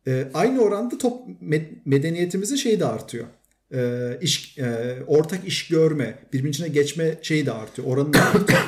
Ee, 0.06 0.28
aynı 0.34 0.60
oranda 0.60 0.98
top 0.98 1.22
medeniyetimizin 1.84 2.56
şeyi 2.56 2.80
de 2.80 2.86
artıyor. 2.86 3.26
Ee, 3.74 4.18
iş, 4.20 4.58
e, 4.58 4.96
ortak 5.06 5.44
iş 5.44 5.68
görme, 5.68 6.18
birbirinin 6.32 6.50
içine 6.50 6.68
geçme 6.68 7.18
şeyi 7.22 7.46
de 7.46 7.52
artıyor. 7.52 7.88
Oranı 7.88 8.12
da 8.12 8.22
artıyor. 8.22 8.60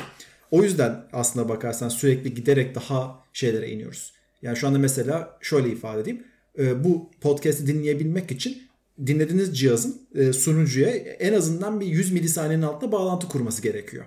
o 0.51 0.63
yüzden 0.63 1.03
aslında 1.13 1.49
bakarsan 1.49 1.89
sürekli 1.89 2.33
giderek 2.33 2.75
daha 2.75 3.25
şeylere 3.33 3.69
iniyoruz. 3.69 4.13
Yani 4.41 4.57
şu 4.57 4.67
anda 4.67 4.79
mesela 4.79 5.37
şöyle 5.41 5.69
ifade 5.69 6.01
edeyim. 6.01 6.23
Ee, 6.59 6.83
bu 6.83 7.09
podcast'i 7.21 7.67
dinleyebilmek 7.67 8.31
için 8.31 8.61
dinlediğiniz 9.07 9.59
cihazın 9.59 10.01
e, 10.15 10.33
sunucuya 10.33 10.89
en 10.95 11.33
azından 11.33 11.79
bir 11.79 11.85
100 11.85 12.11
milisaniyenin 12.11 12.63
altında 12.63 12.91
bağlantı 12.91 13.27
kurması 13.27 13.61
gerekiyor. 13.61 14.05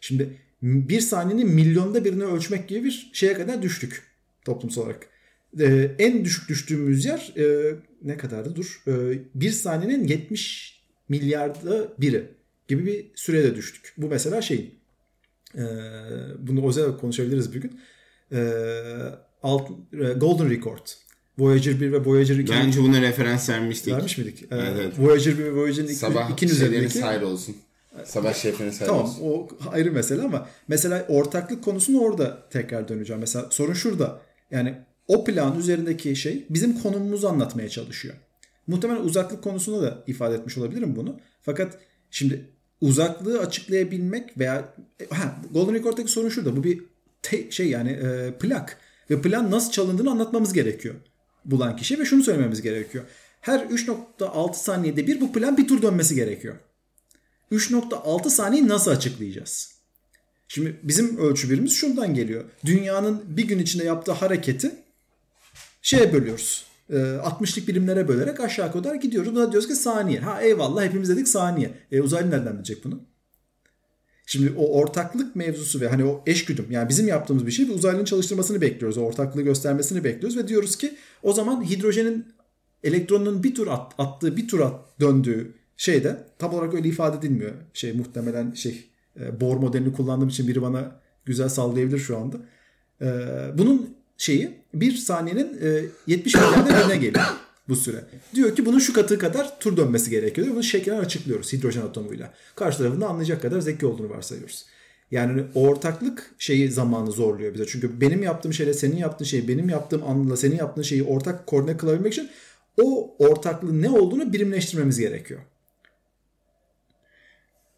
Şimdi 0.00 0.36
bir 0.62 1.00
saniyenin 1.00 1.48
milyonda 1.48 2.04
birini 2.04 2.24
ölçmek 2.24 2.68
gibi 2.68 2.84
bir 2.84 3.10
şeye 3.12 3.34
kadar 3.34 3.62
düştük 3.62 4.02
toplumsal 4.44 4.82
olarak. 4.82 5.06
E, 5.60 5.90
en 5.98 6.24
düşük 6.24 6.48
düştüğümüz 6.48 7.04
yer 7.04 7.32
e, 7.36 7.74
ne 8.02 8.16
kadardı 8.16 8.56
dur? 8.56 8.82
E, 8.86 9.18
bir 9.34 9.50
saniyenin 9.50 10.06
70 10.06 10.80
milyarda 11.08 11.88
biri 11.98 12.24
gibi 12.68 12.86
bir 12.86 13.06
sürede 13.14 13.56
düştük. 13.56 13.94
Bu 13.96 14.08
mesela 14.08 14.42
şey 14.42 14.74
e, 15.54 15.62
bunu 16.38 16.68
özel 16.68 16.96
konuşabiliriz 16.96 17.54
bir 17.54 17.60
gün. 17.60 17.80
E, 18.32 18.52
alt, 19.42 19.70
e, 19.92 19.96
Golden 19.96 20.50
Record 20.50 20.86
Voyager 21.38 21.80
1 21.80 21.92
ve 21.92 22.04
Voyager 22.04 22.36
2. 22.36 22.52
Bence 22.52 22.80
buna 22.80 23.02
referans 23.02 23.48
vermiştik. 23.48 23.94
Vermiş 23.94 24.18
miydik? 24.18 24.44
Evet, 24.50 24.72
evet. 24.80 24.92
Voyager 24.98 25.38
1 25.38 25.44
ve 25.44 25.52
Voyager 25.52 25.84
2 25.84 25.94
Sabah 25.94 26.30
2'nin 26.30 26.50
üzerindeki. 26.50 26.98
Sabah 26.98 27.22
olsun. 27.22 27.56
Sabah 28.04 28.34
şefiniz 28.34 28.80
hayır 28.80 28.88
tamam, 28.88 29.04
olsun. 29.04 29.18
Tamam 29.18 29.32
o 29.32 29.70
ayrı 29.70 29.92
mesele 29.92 30.22
ama 30.22 30.48
mesela 30.68 31.06
ortaklık 31.08 31.64
konusunu 31.64 32.00
orada 32.00 32.48
tekrar 32.50 32.88
döneceğim. 32.88 33.20
Mesela 33.20 33.46
sorun 33.50 33.72
şurada. 33.72 34.20
Yani 34.50 34.74
o 35.08 35.24
plan 35.24 35.58
üzerindeki 35.58 36.16
şey 36.16 36.46
bizim 36.50 36.82
konumumuzu 36.82 37.28
anlatmaya 37.28 37.68
çalışıyor. 37.68 38.14
Muhtemelen 38.66 39.00
uzaklık 39.00 39.44
konusunda 39.44 39.82
da 39.82 40.04
ifade 40.06 40.34
etmiş 40.34 40.58
olabilirim 40.58 40.96
bunu. 40.96 41.20
Fakat 41.42 41.78
şimdi 42.10 42.44
uzaklığı 42.80 43.40
açıklayabilmek 43.40 44.38
veya 44.38 44.74
ha, 45.10 45.42
Golden 45.52 45.74
Record'daki 45.74 46.10
sorun 46.10 46.28
şurada. 46.28 46.56
Bu 46.56 46.64
bir 46.64 46.84
te, 47.22 47.50
şey 47.50 47.68
yani 47.68 47.90
e, 47.90 48.34
plak 48.40 48.78
ve 49.10 49.22
plan 49.22 49.50
nasıl 49.50 49.70
çalındığını 49.70 50.10
anlatmamız 50.10 50.52
gerekiyor 50.52 50.94
bulan 51.44 51.76
kişi 51.76 51.98
ve 51.98 52.04
şunu 52.04 52.22
söylememiz 52.22 52.62
gerekiyor. 52.62 53.04
Her 53.40 53.60
3.6 53.60 54.54
saniyede 54.54 55.06
bir 55.06 55.20
bu 55.20 55.32
plan 55.32 55.56
bir 55.56 55.68
tur 55.68 55.82
dönmesi 55.82 56.14
gerekiyor. 56.14 56.56
3.6 57.52 58.30
saniyeyi 58.30 58.68
nasıl 58.68 58.90
açıklayacağız? 58.90 59.74
Şimdi 60.48 60.80
bizim 60.82 61.18
ölçü 61.18 61.50
birimiz 61.50 61.72
şundan 61.72 62.14
geliyor. 62.14 62.44
Dünyanın 62.64 63.22
bir 63.28 63.48
gün 63.48 63.58
içinde 63.58 63.84
yaptığı 63.84 64.12
hareketi 64.12 64.72
şeye 65.82 66.12
bölüyoruz. 66.12 66.68
60'lık 66.90 67.64
e, 67.64 67.66
birimlere 67.66 68.08
bölerek 68.08 68.40
aşağı 68.40 68.72
kadar 68.72 68.94
gidiyoruz. 68.94 69.34
Buna 69.34 69.52
diyoruz 69.52 69.68
ki 69.68 69.74
saniye. 69.74 70.20
Ha 70.20 70.42
eyvallah 70.42 70.84
hepimiz 70.84 71.08
dedik 71.08 71.28
saniye. 71.28 71.70
E 71.92 72.00
uzaylı 72.00 72.30
nereden 72.30 72.54
bilecek 72.54 72.84
bunu? 72.84 73.00
Şimdi 74.26 74.54
o 74.56 74.80
ortaklık 74.80 75.36
mevzusu 75.36 75.80
ve 75.80 75.88
hani 75.88 76.04
o 76.04 76.22
eşgüdüm 76.26 76.66
yani 76.70 76.88
bizim 76.88 77.08
yaptığımız 77.08 77.46
bir 77.46 77.52
şey 77.52 77.68
ve 77.68 77.72
uzaylının 77.72 78.04
çalıştırmasını 78.04 78.60
bekliyoruz. 78.60 78.98
O 78.98 79.00
ortaklığı 79.00 79.42
göstermesini 79.42 80.04
bekliyoruz 80.04 80.36
ve 80.36 80.48
diyoruz 80.48 80.76
ki 80.76 80.96
o 81.22 81.32
zaman 81.32 81.64
hidrojenin 81.70 82.26
elektronun 82.84 83.42
bir 83.42 83.54
tur 83.54 83.66
at, 83.66 83.92
attığı 83.98 84.36
bir 84.36 84.48
tur 84.48 84.60
at, 84.60 85.00
döndüğü 85.00 85.54
şeyde 85.76 86.26
tam 86.38 86.54
olarak 86.54 86.74
öyle 86.74 86.88
ifade 86.88 87.16
edilmiyor. 87.16 87.52
Şey 87.72 87.92
muhtemelen 87.92 88.52
şey 88.52 88.84
e, 89.20 89.40
Bohr 89.40 89.56
modelini 89.56 89.92
kullandığım 89.92 90.28
için 90.28 90.48
biri 90.48 90.62
bana 90.62 91.00
güzel 91.24 91.48
sallayabilir 91.48 91.98
şu 91.98 92.18
anda. 92.18 92.36
E, 93.00 93.08
bunun 93.58 93.97
şeyi 94.18 94.50
bir 94.74 94.96
saniyenin 94.96 95.58
e, 95.62 95.84
70 96.06 96.34
milyarda 96.34 96.80
birine 96.80 96.96
geliyor 96.96 97.24
bu 97.68 97.76
süre. 97.76 98.04
Diyor 98.34 98.56
ki 98.56 98.66
bunun 98.66 98.78
şu 98.78 98.92
katı 98.92 99.18
kadar 99.18 99.60
tur 99.60 99.76
dönmesi 99.76 100.10
gerekiyor. 100.10 100.46
Bunu 100.50 100.62
şeklen 100.62 100.98
açıklıyoruz 100.98 101.52
hidrojen 101.52 101.82
atomuyla. 101.82 102.34
Karşı 102.54 102.78
tarafında 102.78 103.08
anlayacak 103.08 103.42
kadar 103.42 103.60
zeki 103.60 103.86
olduğunu 103.86 104.10
varsayıyoruz. 104.10 104.64
Yani 105.10 105.44
ortaklık 105.54 106.34
şeyi 106.38 106.70
zamanı 106.70 107.10
zorluyor 107.10 107.54
bize. 107.54 107.66
Çünkü 107.66 108.00
benim 108.00 108.22
yaptığım 108.22 108.52
şeyle 108.52 108.74
senin 108.74 108.96
yaptığın 108.96 109.24
şeyi, 109.24 109.48
benim 109.48 109.68
yaptığım 109.68 110.04
anla 110.04 110.36
senin 110.36 110.56
yaptığın 110.56 110.82
şeyi 110.82 111.02
ortak 111.02 111.46
koordine 111.46 111.76
kılabilmek 111.76 112.12
için 112.12 112.30
o 112.82 113.16
ortaklığın 113.18 113.82
ne 113.82 113.90
olduğunu 113.90 114.32
birimleştirmemiz 114.32 114.98
gerekiyor. 114.98 115.40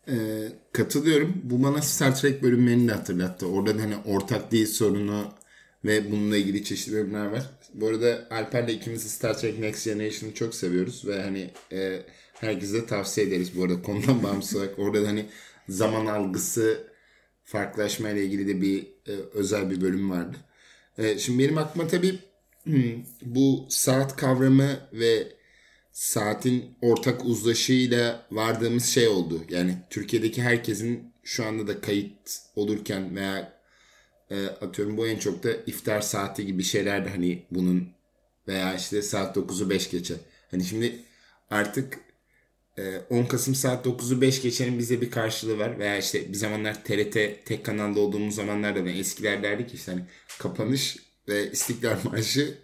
Ee, 0.08 0.48
katılıyorum. 0.72 1.40
Bu 1.44 1.62
bana 1.62 1.82
Star 1.82 2.16
Trek 2.16 2.42
bölümlerini 2.42 2.88
de 2.88 2.92
hatırlattı. 2.92 3.46
Orada 3.46 3.82
hani 3.82 3.96
ortak 4.06 4.52
değil 4.52 4.66
sorunu 4.66 5.24
ve 5.84 6.12
bununla 6.12 6.36
ilgili 6.36 6.64
çeşitli 6.64 6.92
bölümler 6.92 7.26
var. 7.26 7.50
Bu 7.74 7.88
arada 7.88 8.26
Alper'le 8.30 8.68
ikimiz 8.68 9.02
Star 9.02 9.38
Trek 9.38 9.58
Next 9.58 9.84
Generation'ı 9.84 10.34
çok 10.34 10.54
seviyoruz 10.54 11.06
ve 11.06 11.22
hani 11.22 11.50
e, 11.72 12.02
herkese 12.34 12.86
tavsiye 12.86 13.26
ederiz 13.26 13.56
bu 13.56 13.64
arada 13.64 13.82
konudan 13.82 14.22
bağımsız 14.22 14.56
olarak. 14.56 14.78
Orada 14.78 15.02
da 15.02 15.08
hani 15.08 15.26
zaman 15.68 16.06
algısı 16.06 16.90
farklılaşma 17.44 18.10
ile 18.10 18.24
ilgili 18.24 18.48
de 18.48 18.60
bir 18.60 18.82
e, 18.82 19.12
özel 19.34 19.70
bir 19.70 19.80
bölüm 19.80 20.10
vardı. 20.10 20.36
E, 20.98 21.18
şimdi 21.18 21.38
benim 21.44 21.58
aklıma 21.58 21.88
tabii 21.88 22.18
hmm, 22.64 23.04
bu 23.22 23.66
saat 23.68 24.16
kavramı 24.16 24.80
ve 24.92 25.32
saatin 25.92 26.76
ortak 26.82 27.24
uzlaşıyla 27.24 28.26
vardığımız 28.30 28.84
şey 28.84 29.08
oldu. 29.08 29.44
Yani 29.48 29.76
Türkiye'deki 29.90 30.42
herkesin 30.42 31.12
şu 31.22 31.46
anda 31.46 31.66
da 31.66 31.80
kayıt 31.80 32.40
olurken 32.56 33.16
veya 33.16 33.59
e, 34.30 34.46
atıyorum 34.46 34.96
bu 34.96 35.06
en 35.06 35.18
çok 35.18 35.42
da 35.42 35.52
iftar 35.66 36.00
saati 36.00 36.46
gibi 36.46 36.62
şeyler 36.62 37.04
de 37.04 37.10
hani 37.10 37.42
bunun 37.50 37.88
veya 38.48 38.74
işte 38.74 39.02
saat 39.02 39.36
9'u 39.36 39.70
5 39.70 39.90
geçe. 39.90 40.14
Hani 40.50 40.64
şimdi 40.64 40.98
artık 41.50 41.98
e, 42.78 42.98
10 43.10 43.24
Kasım 43.24 43.54
saat 43.54 43.86
9'u 43.86 44.20
5 44.20 44.42
geçenin 44.42 44.78
bize 44.78 45.00
bir 45.00 45.10
karşılığı 45.10 45.58
var. 45.58 45.78
Veya 45.78 45.98
işte 45.98 46.28
bir 46.28 46.38
zamanlar 46.38 46.84
TRT 46.84 47.46
tek 47.46 47.64
kanalda 47.64 48.00
olduğumuz 48.00 48.34
zamanlarda 48.34 48.84
da 48.84 48.90
eskiler 48.90 49.42
derdik 49.42 49.74
işte 49.74 49.92
hani 49.92 50.04
kapanış 50.38 50.96
ve 51.28 51.50
İstiklal 51.50 51.96
Marşı 52.04 52.58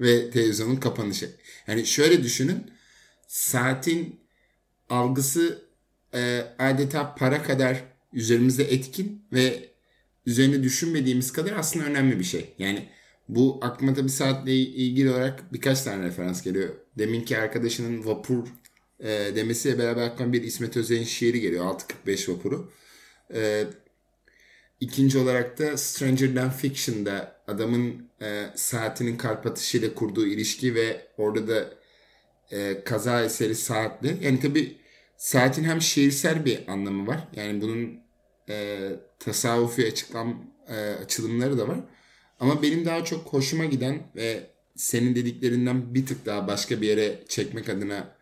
ve 0.00 0.30
televizyonun 0.30 0.76
kapanışı. 0.76 1.30
Yani 1.66 1.86
şöyle 1.86 2.22
düşünün 2.22 2.72
saatin 3.28 4.20
algısı 4.88 5.62
e, 6.14 6.44
adeta 6.58 7.14
para 7.14 7.42
kadar 7.42 7.84
üzerimizde 8.12 8.64
etkin 8.64 9.24
ve 9.32 9.67
üzerine 10.28 10.62
düşünmediğimiz 10.62 11.32
kadar 11.32 11.52
aslında 11.52 11.84
önemli 11.84 12.18
bir 12.18 12.24
şey. 12.24 12.54
Yani 12.58 12.88
bu 13.28 13.58
aklıma 13.62 13.94
tabii 13.94 14.08
saatle 14.08 14.54
ilgili 14.54 15.10
olarak 15.10 15.52
birkaç 15.52 15.82
tane 15.82 16.06
referans 16.06 16.42
geliyor. 16.42 16.74
Deminki 16.98 17.38
arkadaşının 17.38 18.06
vapur 18.06 18.48
e, 19.00 19.08
demesiyle 19.36 19.78
beraber 19.78 20.02
aklıma 20.02 20.32
bir 20.32 20.42
İsmet 20.42 20.76
Özel'in 20.76 21.04
şiiri 21.04 21.40
geliyor. 21.40 21.64
645 21.64 22.28
vapuru. 22.28 22.72
E, 23.34 23.64
ikinci 24.80 25.18
olarak 25.18 25.58
da 25.58 25.76
Stranger 25.76 26.34
Than 26.34 26.50
Fiction'da 26.50 27.42
adamın 27.46 28.10
e, 28.22 28.46
saatinin 28.54 29.16
kalp 29.16 29.46
atışıyla 29.46 29.94
kurduğu 29.94 30.26
ilişki 30.26 30.74
ve 30.74 31.06
orada 31.18 31.48
da 31.48 31.70
e, 32.50 32.84
kaza 32.84 33.22
eseri 33.22 33.54
saatli. 33.54 34.16
Yani 34.20 34.40
tabii 34.40 34.76
saatin 35.16 35.64
hem 35.64 35.80
şiirsel 35.80 36.44
bir 36.44 36.68
anlamı 36.68 37.06
var. 37.06 37.28
Yani 37.36 37.60
bunun 37.60 38.00
e, 38.48 38.78
tasavvufi 39.18 39.86
açıklam 39.86 40.44
e, 40.68 40.74
açılımları 40.74 41.58
da 41.58 41.68
var. 41.68 41.78
Ama 42.40 42.62
benim 42.62 42.84
daha 42.84 43.04
çok 43.04 43.26
hoşuma 43.26 43.64
giden 43.64 44.02
ve 44.16 44.50
senin 44.76 45.14
dediklerinden 45.14 45.94
bir 45.94 46.06
tık 46.06 46.26
daha 46.26 46.46
başka 46.46 46.80
bir 46.80 46.88
yere 46.88 47.24
çekmek 47.28 47.68
adına 47.68 48.16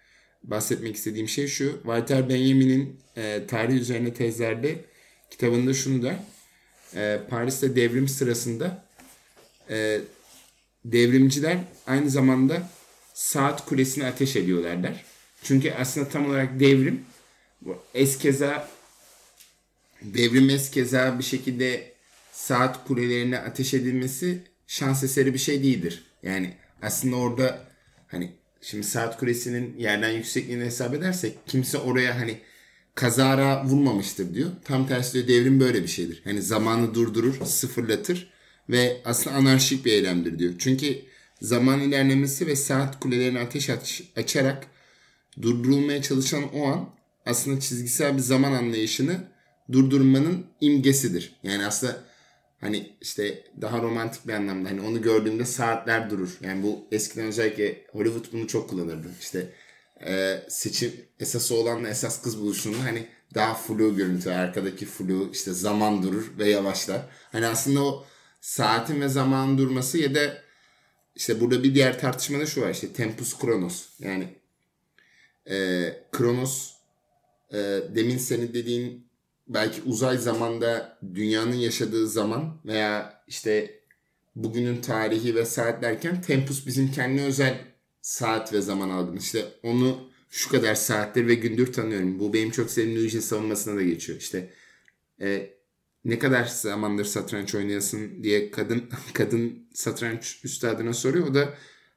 bahsetmek 0.44 0.96
istediğim 0.96 1.28
şey 1.28 1.46
şu. 1.46 1.72
Walter 1.72 2.28
Benjamin'in 2.28 3.00
e, 3.16 3.46
tarih 3.48 3.74
üzerine 3.74 4.14
tezlerde 4.14 4.84
kitabında 5.30 5.74
şunu 5.74 6.02
der. 6.02 6.16
E, 6.94 7.20
Paris'te 7.30 7.76
devrim 7.76 8.08
sırasında 8.08 8.84
e, 9.70 10.00
devrimciler 10.84 11.58
aynı 11.86 12.10
zamanda 12.10 12.70
saat 13.14 13.66
kulesini 13.66 14.06
ateş 14.06 14.36
ediyorlar 14.36 14.82
der. 14.82 15.04
Çünkü 15.42 15.72
aslında 15.72 16.08
tam 16.08 16.30
olarak 16.30 16.60
devrim 16.60 17.04
eskeza 17.94 18.68
devrim 20.02 20.58
keza 20.72 21.18
bir 21.18 21.24
şekilde 21.24 21.92
saat 22.32 22.86
kulelerine 22.86 23.38
ateş 23.38 23.74
edilmesi 23.74 24.38
şans 24.66 25.04
eseri 25.04 25.34
bir 25.34 25.38
şey 25.38 25.62
değildir. 25.62 26.04
Yani 26.22 26.54
aslında 26.82 27.16
orada 27.16 27.58
hani 28.08 28.32
şimdi 28.60 28.86
saat 28.86 29.18
kulesinin 29.18 29.78
yerden 29.78 30.10
yüksekliğini 30.10 30.64
hesap 30.64 30.94
edersek 30.94 31.38
kimse 31.46 31.78
oraya 31.78 32.20
hani 32.20 32.40
kazara 32.94 33.64
vurmamıştır 33.64 34.34
diyor. 34.34 34.50
Tam 34.64 34.86
tersi 34.86 35.14
diyor 35.14 35.28
devrim 35.28 35.60
böyle 35.60 35.82
bir 35.82 35.88
şeydir. 35.88 36.20
Hani 36.24 36.42
zamanı 36.42 36.94
durdurur, 36.94 37.44
sıfırlatır 37.44 38.30
ve 38.70 39.00
aslında 39.04 39.36
anarşik 39.36 39.84
bir 39.84 39.92
eylemdir 39.92 40.38
diyor. 40.38 40.54
Çünkü 40.58 40.98
zaman 41.40 41.80
ilerlemesi 41.80 42.46
ve 42.46 42.56
saat 42.56 43.00
kulelerine 43.00 43.40
ateş 43.40 43.70
aç, 43.70 44.02
açarak 44.16 44.66
durdurulmaya 45.42 46.02
çalışan 46.02 46.54
o 46.54 46.66
an 46.66 46.90
aslında 47.26 47.60
çizgisel 47.60 48.16
bir 48.16 48.22
zaman 48.22 48.52
anlayışını 48.52 49.35
durdurmanın 49.72 50.46
imgesidir. 50.60 51.36
Yani 51.42 51.66
aslında 51.66 51.96
hani 52.60 52.96
işte 53.00 53.44
daha 53.60 53.82
romantik 53.82 54.28
bir 54.28 54.32
anlamda 54.32 54.70
hani 54.70 54.80
onu 54.80 55.02
gördüğümde 55.02 55.44
saatler 55.44 56.10
durur. 56.10 56.38
Yani 56.40 56.62
bu 56.62 56.86
eskiden 56.92 57.26
özellikle 57.26 57.84
Hollywood 57.92 58.32
bunu 58.32 58.46
çok 58.46 58.70
kullanırdı. 58.70 59.08
İşte 59.20 59.52
e, 60.06 60.42
seçim 60.48 60.92
esası 61.20 61.54
olanla 61.54 61.88
esas 61.88 62.22
kız 62.22 62.40
buluşunda 62.40 62.84
hani 62.84 63.06
daha 63.34 63.54
flu 63.54 63.96
görüntü, 63.96 64.30
arkadaki 64.30 64.86
flu 64.86 65.30
işte 65.32 65.52
zaman 65.52 66.02
durur 66.02 66.32
ve 66.38 66.50
yavaşlar. 66.50 67.00
Hani 67.32 67.46
aslında 67.46 67.84
o 67.84 68.06
saatin 68.40 69.00
ve 69.00 69.08
zamanın 69.08 69.58
durması 69.58 69.98
ya 69.98 70.14
da 70.14 70.42
işte 71.16 71.40
burada 71.40 71.62
bir 71.62 71.74
diğer 71.74 72.00
tartışmada 72.00 72.46
şu 72.46 72.62
var 72.62 72.70
işte 72.70 72.92
tempus 72.92 73.38
kronos 73.38 73.86
yani 73.98 74.28
e, 75.50 75.86
kronos 76.12 76.72
e, 77.52 77.58
demin 77.94 78.18
senin 78.18 78.54
dediğin 78.54 79.05
belki 79.48 79.82
uzay 79.82 80.18
zamanda 80.18 80.98
dünyanın 81.14 81.54
yaşadığı 81.54 82.08
zaman 82.08 82.60
veya 82.64 83.22
işte 83.26 83.80
bugünün 84.36 84.80
tarihi 84.80 85.34
ve 85.34 85.44
saat 85.44 85.82
derken 85.82 86.22
tempus 86.22 86.66
bizim 86.66 86.92
kendi 86.92 87.22
özel 87.22 87.64
saat 88.02 88.52
ve 88.52 88.60
zaman 88.60 88.90
algımız. 88.90 89.24
İşte 89.24 89.44
onu 89.62 90.10
şu 90.30 90.50
kadar 90.50 90.74
saattir 90.74 91.26
ve 91.26 91.34
gündür 91.34 91.72
tanıyorum. 91.72 92.20
Bu 92.20 92.32
benim 92.32 92.50
çok 92.50 92.70
sevdiğim 92.70 93.04
Nugent 93.04 93.24
savunmasına 93.24 93.76
da 93.76 93.82
geçiyor. 93.82 94.18
İşte 94.18 94.50
e, 95.20 95.50
ne 96.04 96.18
kadar 96.18 96.44
zamandır 96.44 97.04
satranç 97.04 97.54
oynayasın 97.54 98.22
diye 98.22 98.50
kadın 98.50 98.84
kadın 99.14 99.68
satranç 99.74 100.40
üstadına 100.44 100.92
soruyor. 100.92 101.26
O 101.26 101.34
da 101.34 101.54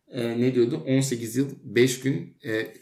e, 0.07 0.41
ne 0.41 0.55
diyordu? 0.55 0.83
18 0.87 1.35
yıl 1.35 1.49
5 1.63 1.99
gün 1.99 2.37
e, 2.45 2.73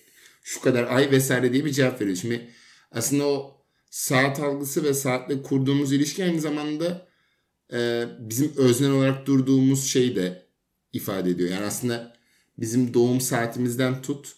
şu 0.44 0.62
kadar 0.62 0.84
ay 0.84 1.12
vesaire 1.12 1.54
diye 1.54 1.66
bir 1.66 1.72
cevap 1.72 2.02
veriyor. 2.02 2.18
Şimdi 2.18 2.50
aslında 2.92 3.28
o 3.28 3.57
saat 3.90 4.40
algısı 4.40 4.84
ve 4.84 4.94
saatle 4.94 5.42
kurduğumuz 5.42 5.94
ilişki 5.94 6.24
aynı 6.24 6.42
zamanda 6.42 7.08
e, 7.74 8.06
bizim 8.20 8.54
öznel 8.58 8.92
olarak 8.92 9.26
durduğumuz 9.26 9.84
şeyi 9.88 10.16
de 10.16 10.46
ifade 10.94 11.30
ediyor. 11.30 11.50
Yani 11.50 11.66
aslında 11.66 12.14
bizim 12.58 12.94
doğum 12.94 13.22
saatimizden 13.22 14.02
tut 14.02 14.36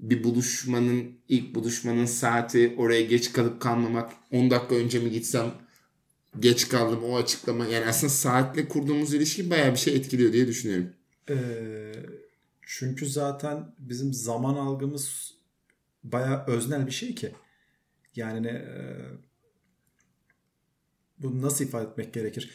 bir 0.00 0.24
buluşmanın 0.24 1.18
ilk 1.28 1.54
buluşmanın 1.54 2.06
saati 2.06 2.74
oraya 2.78 3.02
geç 3.02 3.32
kalıp 3.32 3.60
kalmamak 3.60 4.12
10 4.32 4.50
dakika 4.50 4.74
önce 4.74 4.98
mi 4.98 5.10
gitsem 5.10 5.54
geç 6.40 6.68
kaldım 6.68 7.04
o 7.04 7.16
açıklama 7.16 7.66
yani 7.66 7.86
aslında 7.86 8.12
saatle 8.12 8.68
kurduğumuz 8.68 9.14
ilişki 9.14 9.50
bayağı 9.50 9.72
bir 9.72 9.78
şey 9.78 9.96
etkiliyor 9.96 10.32
diye 10.32 10.46
düşünüyorum. 10.46 10.90
Ee, 11.30 11.92
çünkü 12.62 13.06
zaten 13.06 13.74
bizim 13.78 14.14
zaman 14.14 14.54
algımız 14.54 15.34
bayağı 16.04 16.46
öznel 16.46 16.86
bir 16.86 16.92
şey 16.92 17.14
ki. 17.14 17.32
Yani 18.16 18.46
e, 18.46 18.96
bunu 21.18 21.42
nasıl 21.42 21.64
ifade 21.64 21.90
etmek 21.90 22.14
gerekir? 22.14 22.50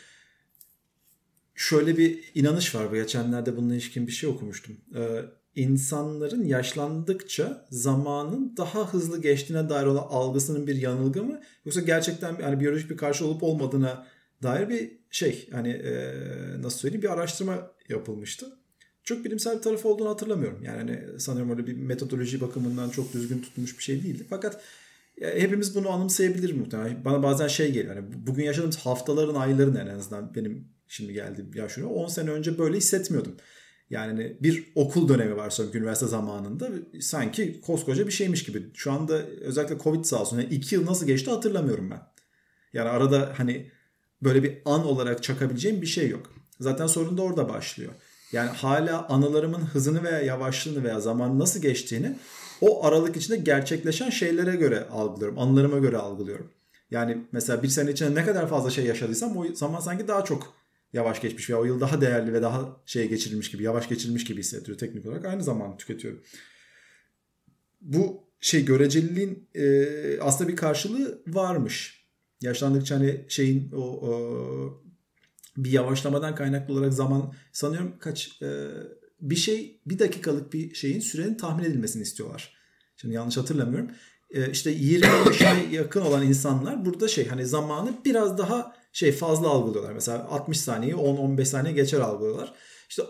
Şöyle 1.55 1.97
bir 1.97 2.31
inanış 2.35 2.75
var. 2.75 2.93
Geçenlerde 2.93 3.57
bununla 3.57 3.73
ilişkin 3.73 4.07
bir 4.07 4.11
şey 4.11 4.29
okumuştum. 4.29 4.77
Ee, 4.95 5.21
insanların 5.55 6.45
yaşlandıkça 6.45 7.67
zamanın 7.69 8.57
daha 8.57 8.93
hızlı 8.93 9.21
geçtiğine 9.21 9.69
dair 9.69 9.85
olan 9.85 10.07
algısının 10.09 10.67
bir 10.67 10.75
yanılgı 10.75 11.23
mı? 11.23 11.41
Yoksa 11.65 11.81
gerçekten 11.81 12.35
hani 12.41 12.59
biyolojik 12.59 12.89
bir 12.89 12.97
karşı 12.97 13.25
olup 13.25 13.43
olmadığına 13.43 14.07
dair 14.43 14.69
bir 14.69 14.91
şey 15.09 15.49
hani 15.51 15.69
e, 15.69 16.13
nasıl 16.61 16.77
söyleyeyim 16.77 17.01
bir 17.01 17.13
araştırma 17.13 17.71
yapılmıştı. 17.89 18.57
Çok 19.03 19.25
bilimsel 19.25 19.57
bir 19.57 19.61
tarafı 19.61 19.87
olduğunu 19.87 20.09
hatırlamıyorum. 20.09 20.63
Yani 20.63 20.77
hani 20.77 21.19
sanırım 21.19 21.49
öyle 21.49 21.67
bir 21.67 21.73
metodoloji 21.73 22.41
bakımından 22.41 22.89
çok 22.89 23.13
düzgün 23.13 23.41
tutulmuş 23.41 23.77
bir 23.77 23.83
şey 23.83 24.03
değildi. 24.03 24.25
Fakat 24.29 24.61
hepimiz 25.21 25.75
bunu 25.75 25.89
anımsayabilir 25.89 26.53
muhtemelen. 26.53 27.05
Bana 27.05 27.23
bazen 27.23 27.47
şey 27.47 27.71
geliyor. 27.71 27.95
Yani 27.95 28.07
bugün 28.27 28.43
yaşadığımız 28.43 28.77
haftaların, 28.77 29.35
ayların 29.35 29.75
en 29.75 29.87
azından 29.87 30.35
benim 30.35 30.67
şimdi 30.87 31.13
geldiğim 31.13 31.51
yaş 31.55 31.77
10 31.77 32.07
sene 32.07 32.29
önce 32.29 32.57
böyle 32.57 32.77
hissetmiyordum. 32.77 33.35
Yani 33.89 34.37
bir 34.41 34.71
okul 34.75 35.09
dönemi 35.09 35.35
var 35.35 35.49
sonra 35.49 35.77
üniversite 35.77 36.07
zamanında 36.07 36.69
sanki 37.01 37.61
koskoca 37.61 38.07
bir 38.07 38.11
şeymiş 38.11 38.43
gibi. 38.43 38.63
Şu 38.73 38.91
anda 38.91 39.13
özellikle 39.25 39.77
Covid 39.77 40.03
sağ 40.03 40.21
olsun. 40.21 40.39
Yani 40.39 40.53
iki 40.53 40.75
yıl 40.75 40.85
nasıl 40.85 41.07
geçti 41.07 41.31
hatırlamıyorum 41.31 41.91
ben. 41.91 42.01
Yani 42.73 42.89
arada 42.89 43.33
hani 43.37 43.71
böyle 44.23 44.43
bir 44.43 44.57
an 44.65 44.85
olarak 44.85 45.23
çakabileceğim 45.23 45.81
bir 45.81 45.87
şey 45.87 46.09
yok. 46.09 46.33
Zaten 46.59 46.87
sorun 46.87 47.17
da 47.17 47.21
orada 47.21 47.49
başlıyor. 47.49 47.91
Yani 48.31 48.49
hala 48.49 49.07
anılarımın 49.07 49.59
hızını 49.59 50.03
veya 50.03 50.19
yavaşlığını 50.19 50.83
veya 50.83 50.99
zaman 50.99 51.39
nasıl 51.39 51.61
geçtiğini 51.61 52.15
o 52.61 52.85
aralık 52.85 53.17
içinde 53.17 53.37
gerçekleşen 53.37 54.09
şeylere 54.09 54.55
göre 54.55 54.87
algılıyorum. 54.87 55.39
Anılarıma 55.39 55.77
göre 55.77 55.97
algılıyorum. 55.97 56.49
Yani 56.91 57.17
mesela 57.31 57.63
bir 57.63 57.67
sene 57.67 57.91
içinde 57.91 58.15
ne 58.21 58.25
kadar 58.25 58.49
fazla 58.49 58.69
şey 58.69 58.85
yaşadıysam 58.85 59.37
o 59.37 59.45
zaman 59.53 59.79
sanki 59.79 60.07
daha 60.07 60.23
çok 60.23 60.53
yavaş 60.93 61.21
geçmiş 61.21 61.49
veya 61.49 61.59
o 61.59 61.65
yıl 61.65 61.79
daha 61.79 62.01
değerli 62.01 62.33
ve 62.33 62.41
daha 62.41 62.81
şey 62.85 63.09
geçirilmiş 63.09 63.51
gibi, 63.51 63.63
yavaş 63.63 63.89
geçirilmiş 63.89 64.23
gibi 64.23 64.39
hissettiriyor 64.39 64.77
teknik 64.77 65.05
olarak. 65.05 65.25
Aynı 65.25 65.43
zamanda 65.43 65.77
tüketiyorum. 65.77 66.21
Bu 67.81 68.23
şey 68.39 68.65
göreceliliğin 68.65 69.47
e, 69.55 70.19
aslında 70.21 70.49
bir 70.49 70.55
karşılığı 70.55 71.21
varmış. 71.27 72.05
Yaşlandıkça 72.41 72.95
hani 72.95 73.25
şeyin 73.27 73.71
o, 73.71 73.81
o 73.81 74.83
bir 75.57 75.71
yavaşlamadan 75.71 76.35
kaynaklı 76.35 76.73
olarak 76.73 76.93
zaman 76.93 77.33
sanıyorum 77.51 77.95
kaç 77.99 78.41
e, 78.41 78.67
bir 79.21 79.35
şey 79.35 79.81
bir 79.85 79.99
dakikalık 79.99 80.53
bir 80.53 80.73
şeyin 80.73 80.99
sürenin 80.99 81.35
tahmin 81.35 81.63
edilmesini 81.63 82.01
istiyorlar. 82.01 82.53
Şimdi 82.97 83.15
yanlış 83.15 83.37
hatırlamıyorum. 83.37 83.91
E, 84.31 84.51
işte 84.51 84.71
20 84.71 85.07
yaşa 85.27 85.57
yakın 85.71 86.01
olan 86.01 86.25
insanlar 86.25 86.85
burada 86.85 87.07
şey 87.07 87.27
hani 87.27 87.45
zamanı 87.45 87.93
biraz 88.05 88.37
daha 88.37 88.75
şey 88.93 89.11
fazla 89.11 89.49
algılıyorlar. 89.49 89.93
Mesela 89.93 90.27
60 90.29 90.59
saniyeyi 90.59 90.95
10-15 90.95 91.45
saniye 91.45 91.73
geçer 91.73 91.99
algılıyorlar. 91.99 92.53
İşte 92.89 93.03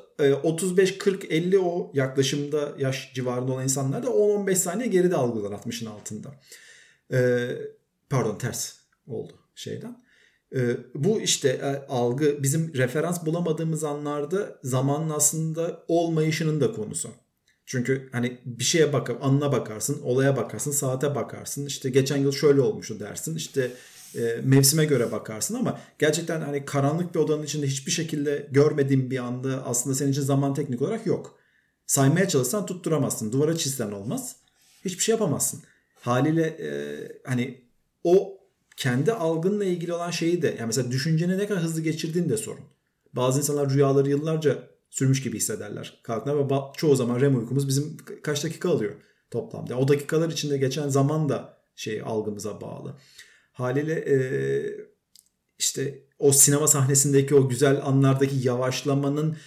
35 0.44 0.98
40 0.98 1.32
50 1.32 1.60
o 1.60 1.92
yaklaşımda 1.94 2.72
yaş 2.80 3.12
civarında 3.14 3.52
olan 3.52 3.64
insanlar 3.64 4.04
da 4.04 4.08
10-15 4.08 4.56
saniye 4.56 4.88
geride 4.88 5.16
algılıyorlar 5.16 5.58
60'ın 5.58 5.90
altında. 5.90 6.32
E, 7.14 7.50
pardon 8.10 8.38
ters 8.38 8.76
oldu 9.08 9.34
şeyden. 9.56 10.01
E, 10.56 10.78
bu 10.96 11.22
işte 11.22 11.50
e, 11.50 11.86
algı 11.90 12.44
bizim 12.44 12.74
referans 12.74 13.26
bulamadığımız 13.26 13.84
anlarda 13.84 14.60
zamanın 14.64 15.10
aslında 15.10 15.84
olmayışının 15.88 16.62
da 16.62 16.72
konusu. 16.72 17.10
Çünkü 17.66 18.10
hani 18.12 18.40
bir 18.46 18.64
şeye 18.64 18.94
bakıp 18.94 19.26
anına 19.26 19.52
bakarsın, 19.52 20.02
olaya 20.02 20.38
bakarsın, 20.38 20.72
saate 20.72 21.16
bakarsın. 21.16 21.66
İşte 21.66 21.90
geçen 21.90 22.18
yıl 22.18 22.32
şöyle 22.32 22.62
olmuştu 22.62 23.00
dersin. 23.00 23.36
İşte 23.36 23.72
e, 24.16 24.42
mevsime 24.44 24.86
göre 24.86 25.12
bakarsın 25.12 25.56
ama 25.56 25.80
gerçekten 26.00 26.42
hani 26.42 26.66
karanlık 26.66 27.16
bir 27.16 27.20
odanın 27.20 27.44
içinde 27.44 27.68
hiçbir 27.68 27.92
şekilde 27.92 28.48
görmediğin 28.52 29.12
bir 29.12 29.18
anda 29.18 29.66
aslında 29.66 29.96
senin 29.96 30.12
için 30.12 30.22
zaman 30.22 30.54
teknik 30.54 30.82
olarak 30.82 31.06
yok. 31.06 31.40
Saymaya 31.86 32.28
çalışsan 32.28 32.66
tutturamazsın. 32.66 33.32
Duvara 33.32 33.58
çizsen 33.58 33.92
olmaz. 33.92 34.36
Hiçbir 34.86 35.04
şey 35.04 35.14
yapamazsın. 35.14 35.64
Haliyle 36.02 36.46
e, 36.46 36.70
hani 37.26 37.62
o 38.04 38.41
kendi 38.82 39.12
algınla 39.12 39.66
ilgili 39.66 39.94
olan 39.94 40.12
şeyi 40.12 40.42
de 40.42 40.48
yani 40.48 40.66
mesela 40.66 40.92
düşünceni 40.92 41.38
ne 41.38 41.48
kadar 41.48 41.64
hızlı 41.64 41.82
geçirdiğin 41.82 42.30
de 42.30 42.38
sorun. 42.38 42.64
Bazı 43.14 43.40
insanlar 43.40 43.70
rüyaları 43.70 44.10
yıllarca 44.10 44.68
sürmüş 44.90 45.24
gibi 45.24 45.38
hissederler 45.38 46.00
kalktığında 46.04 46.50
ve 46.50 46.62
çoğu 46.78 46.96
zaman 46.96 47.22
REM 47.22 47.40
uykumuz 47.40 47.68
bizim 47.68 47.98
kaç 48.24 48.44
dakika 48.44 48.70
alıyor 48.70 48.92
toplamda. 49.32 49.78
O 49.78 49.88
dakikalar 49.88 50.30
içinde 50.30 50.58
geçen 50.58 50.90
zaman 50.90 51.30
da 51.30 51.58
şey 51.76 52.02
algımıza 52.02 52.62
bağlı. 52.62 52.98
Haliyle 53.52 54.06
işte 55.60 56.04
o 56.20 56.32
sinema 56.32 56.68
sahnesindeki 56.68 57.36
o 57.36 57.50
güzel 57.50 57.86
anlardaki 57.86 58.48
yavaşlamanın 58.48 59.38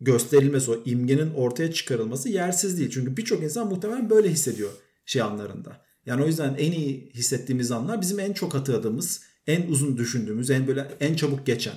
gösterilmesi, 0.00 0.70
o 0.70 0.82
imgenin 0.84 1.34
ortaya 1.34 1.72
çıkarılması 1.72 2.28
yersiz 2.28 2.78
değil. 2.78 2.90
Çünkü 2.90 3.16
birçok 3.16 3.42
insan 3.42 3.68
muhtemelen 3.68 4.10
böyle 4.10 4.28
hissediyor 4.28 4.70
şey 5.06 5.22
anlarında. 5.22 5.84
Yani 6.06 6.22
o 6.22 6.26
yüzden 6.26 6.54
en 6.54 6.72
iyi 6.72 7.10
hissettiğimiz 7.14 7.70
anlar 7.70 8.00
bizim 8.00 8.20
en 8.20 8.32
çok 8.32 8.54
hatırladığımız, 8.54 9.22
en 9.46 9.66
uzun 9.66 9.96
düşündüğümüz, 9.96 10.50
en 10.50 10.66
böyle 10.66 10.88
en 11.00 11.14
çabuk 11.14 11.46
geçen. 11.46 11.74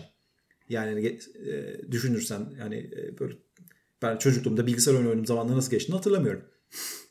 Yani 0.69 1.19
e, 1.47 1.91
düşünürsen 1.91 2.41
yani 2.59 2.75
e, 2.75 3.19
böyle 3.19 3.33
ben 4.01 4.17
çocukluğumda 4.17 4.67
bilgisayar 4.67 4.93
oyunu 4.93 5.09
oynadığım 5.09 5.25
zamanlar 5.25 5.55
nasıl 5.55 5.71
geçtiğini 5.71 5.95
hatırlamıyorum. 5.95 6.41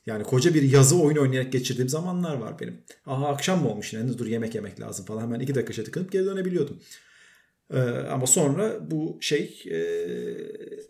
Yani 0.06 0.22
koca 0.22 0.54
bir 0.54 0.62
yazı 0.62 1.00
oyun 1.00 1.16
oynayarak 1.16 1.52
geçirdiğim 1.52 1.88
zamanlar 1.88 2.36
var 2.36 2.60
benim. 2.60 2.80
Aha 3.06 3.28
akşam 3.28 3.62
mı 3.62 3.68
olmuş 3.70 3.92
yine 3.92 4.18
dur 4.18 4.26
yemek 4.26 4.54
yemek 4.54 4.80
lazım 4.80 5.06
falan. 5.06 5.22
Hemen 5.22 5.40
iki 5.40 5.54
dakika 5.54 5.72
şey 5.72 5.84
geri 6.10 6.26
dönebiliyordum. 6.26 6.80
Ee, 7.70 7.78
ama 8.10 8.26
sonra 8.26 8.90
bu 8.90 9.18
şey 9.20 9.62
e, 9.70 9.78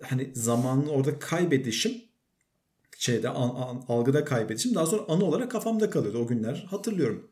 hani 0.02 0.30
zamanını 0.34 0.90
orada 0.90 1.18
kaybedişim 1.18 1.92
şeyde 2.98 3.28
an, 3.28 3.48
an, 3.48 3.84
algıda 3.88 4.24
kaybedişim 4.24 4.74
daha 4.74 4.86
sonra 4.86 5.02
anı 5.08 5.24
olarak 5.24 5.50
kafamda 5.50 5.90
kalıyordu 5.90 6.18
o 6.18 6.26
günler 6.26 6.66
hatırlıyorum 6.70 7.28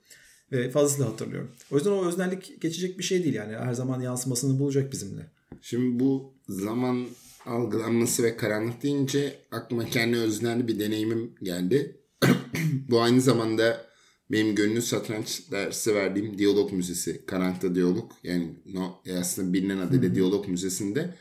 ve 0.52 0.70
fazlasıyla 0.70 1.10
hatırlıyorum. 1.10 1.50
O 1.70 1.76
yüzden 1.76 1.90
o 1.90 2.06
öznellik 2.06 2.62
geçecek 2.62 2.98
bir 2.98 3.04
şey 3.04 3.24
değil 3.24 3.34
yani 3.34 3.56
her 3.56 3.74
zaman 3.74 4.00
yansımasını 4.00 4.58
bulacak 4.58 4.92
bizimle. 4.92 5.30
Şimdi 5.62 6.00
bu 6.00 6.34
zaman 6.48 7.06
algılanması 7.46 8.22
ve 8.22 8.36
karanlık 8.36 8.82
deyince 8.82 9.38
aklıma 9.50 9.84
kendi 9.84 10.16
öznel 10.16 10.68
bir 10.68 10.78
deneyimim 10.78 11.34
geldi. 11.42 12.00
Bu 12.88 13.00
aynı 13.00 13.20
zamanda 13.20 13.86
benim 14.30 14.54
gönüllü 14.54 14.82
satranç 14.82 15.50
dersi 15.50 15.94
verdiğim 15.94 16.38
Diyalog 16.38 16.72
Müzesi. 16.72 17.26
Karanlıkta 17.26 17.74
Diyalog. 17.74 18.12
Yani 18.22 18.54
no, 18.66 19.02
aslında 19.20 19.52
bilinen 19.52 19.78
adıyla 19.78 20.14
Diyalog 20.14 20.48
Müzesi'nde. 20.48 21.14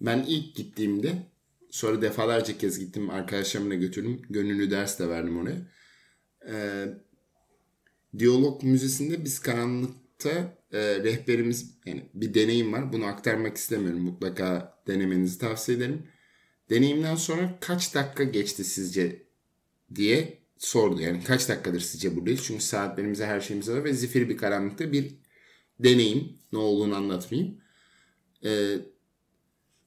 Ben 0.00 0.24
ilk 0.28 0.56
gittiğimde 0.56 1.12
sonra 1.70 2.02
defalarca 2.02 2.58
kez 2.58 2.78
gittim. 2.78 3.10
Arkadaşlarımla 3.10 3.74
götürdüm. 3.74 4.22
Gönüllü 4.30 4.70
ders 4.70 4.98
de 4.98 5.08
verdim 5.08 5.38
oraya. 5.38 5.66
Ee, 6.48 6.86
Diyalog 8.18 8.62
Müzesi'nde 8.62 9.24
biz 9.24 9.38
karanlıkta 9.38 10.30
e, 10.72 10.78
rehberimiz 10.78 11.74
yani 11.86 12.10
bir 12.14 12.34
deneyim 12.34 12.72
var. 12.72 12.92
Bunu 12.92 13.04
aktarmak 13.04 13.56
istemiyorum. 13.56 14.00
Mutlaka 14.00 14.78
denemenizi 14.86 15.38
tavsiye 15.38 15.78
ederim. 15.78 16.06
Deneyimden 16.70 17.16
sonra 17.16 17.58
kaç 17.60 17.94
dakika 17.94 18.24
geçti 18.24 18.64
sizce 18.64 19.26
diye 19.94 20.38
sordu. 20.58 21.00
Yani 21.00 21.24
kaç 21.24 21.48
dakikadır 21.48 21.80
sizce 21.80 22.16
buradayız? 22.16 22.40
Çünkü 22.44 22.64
saatlerimize 22.64 23.26
her 23.26 23.40
şeyimize 23.40 23.72
var 23.72 23.84
ve 23.84 23.94
zifiri 23.94 24.28
bir 24.28 24.36
karanlıkta 24.36 24.92
bir 24.92 25.14
deneyim. 25.78 26.38
Ne 26.52 26.58
olduğunu 26.58 26.96
anlatmayayım. 26.96 27.60
Ee, 28.44 28.76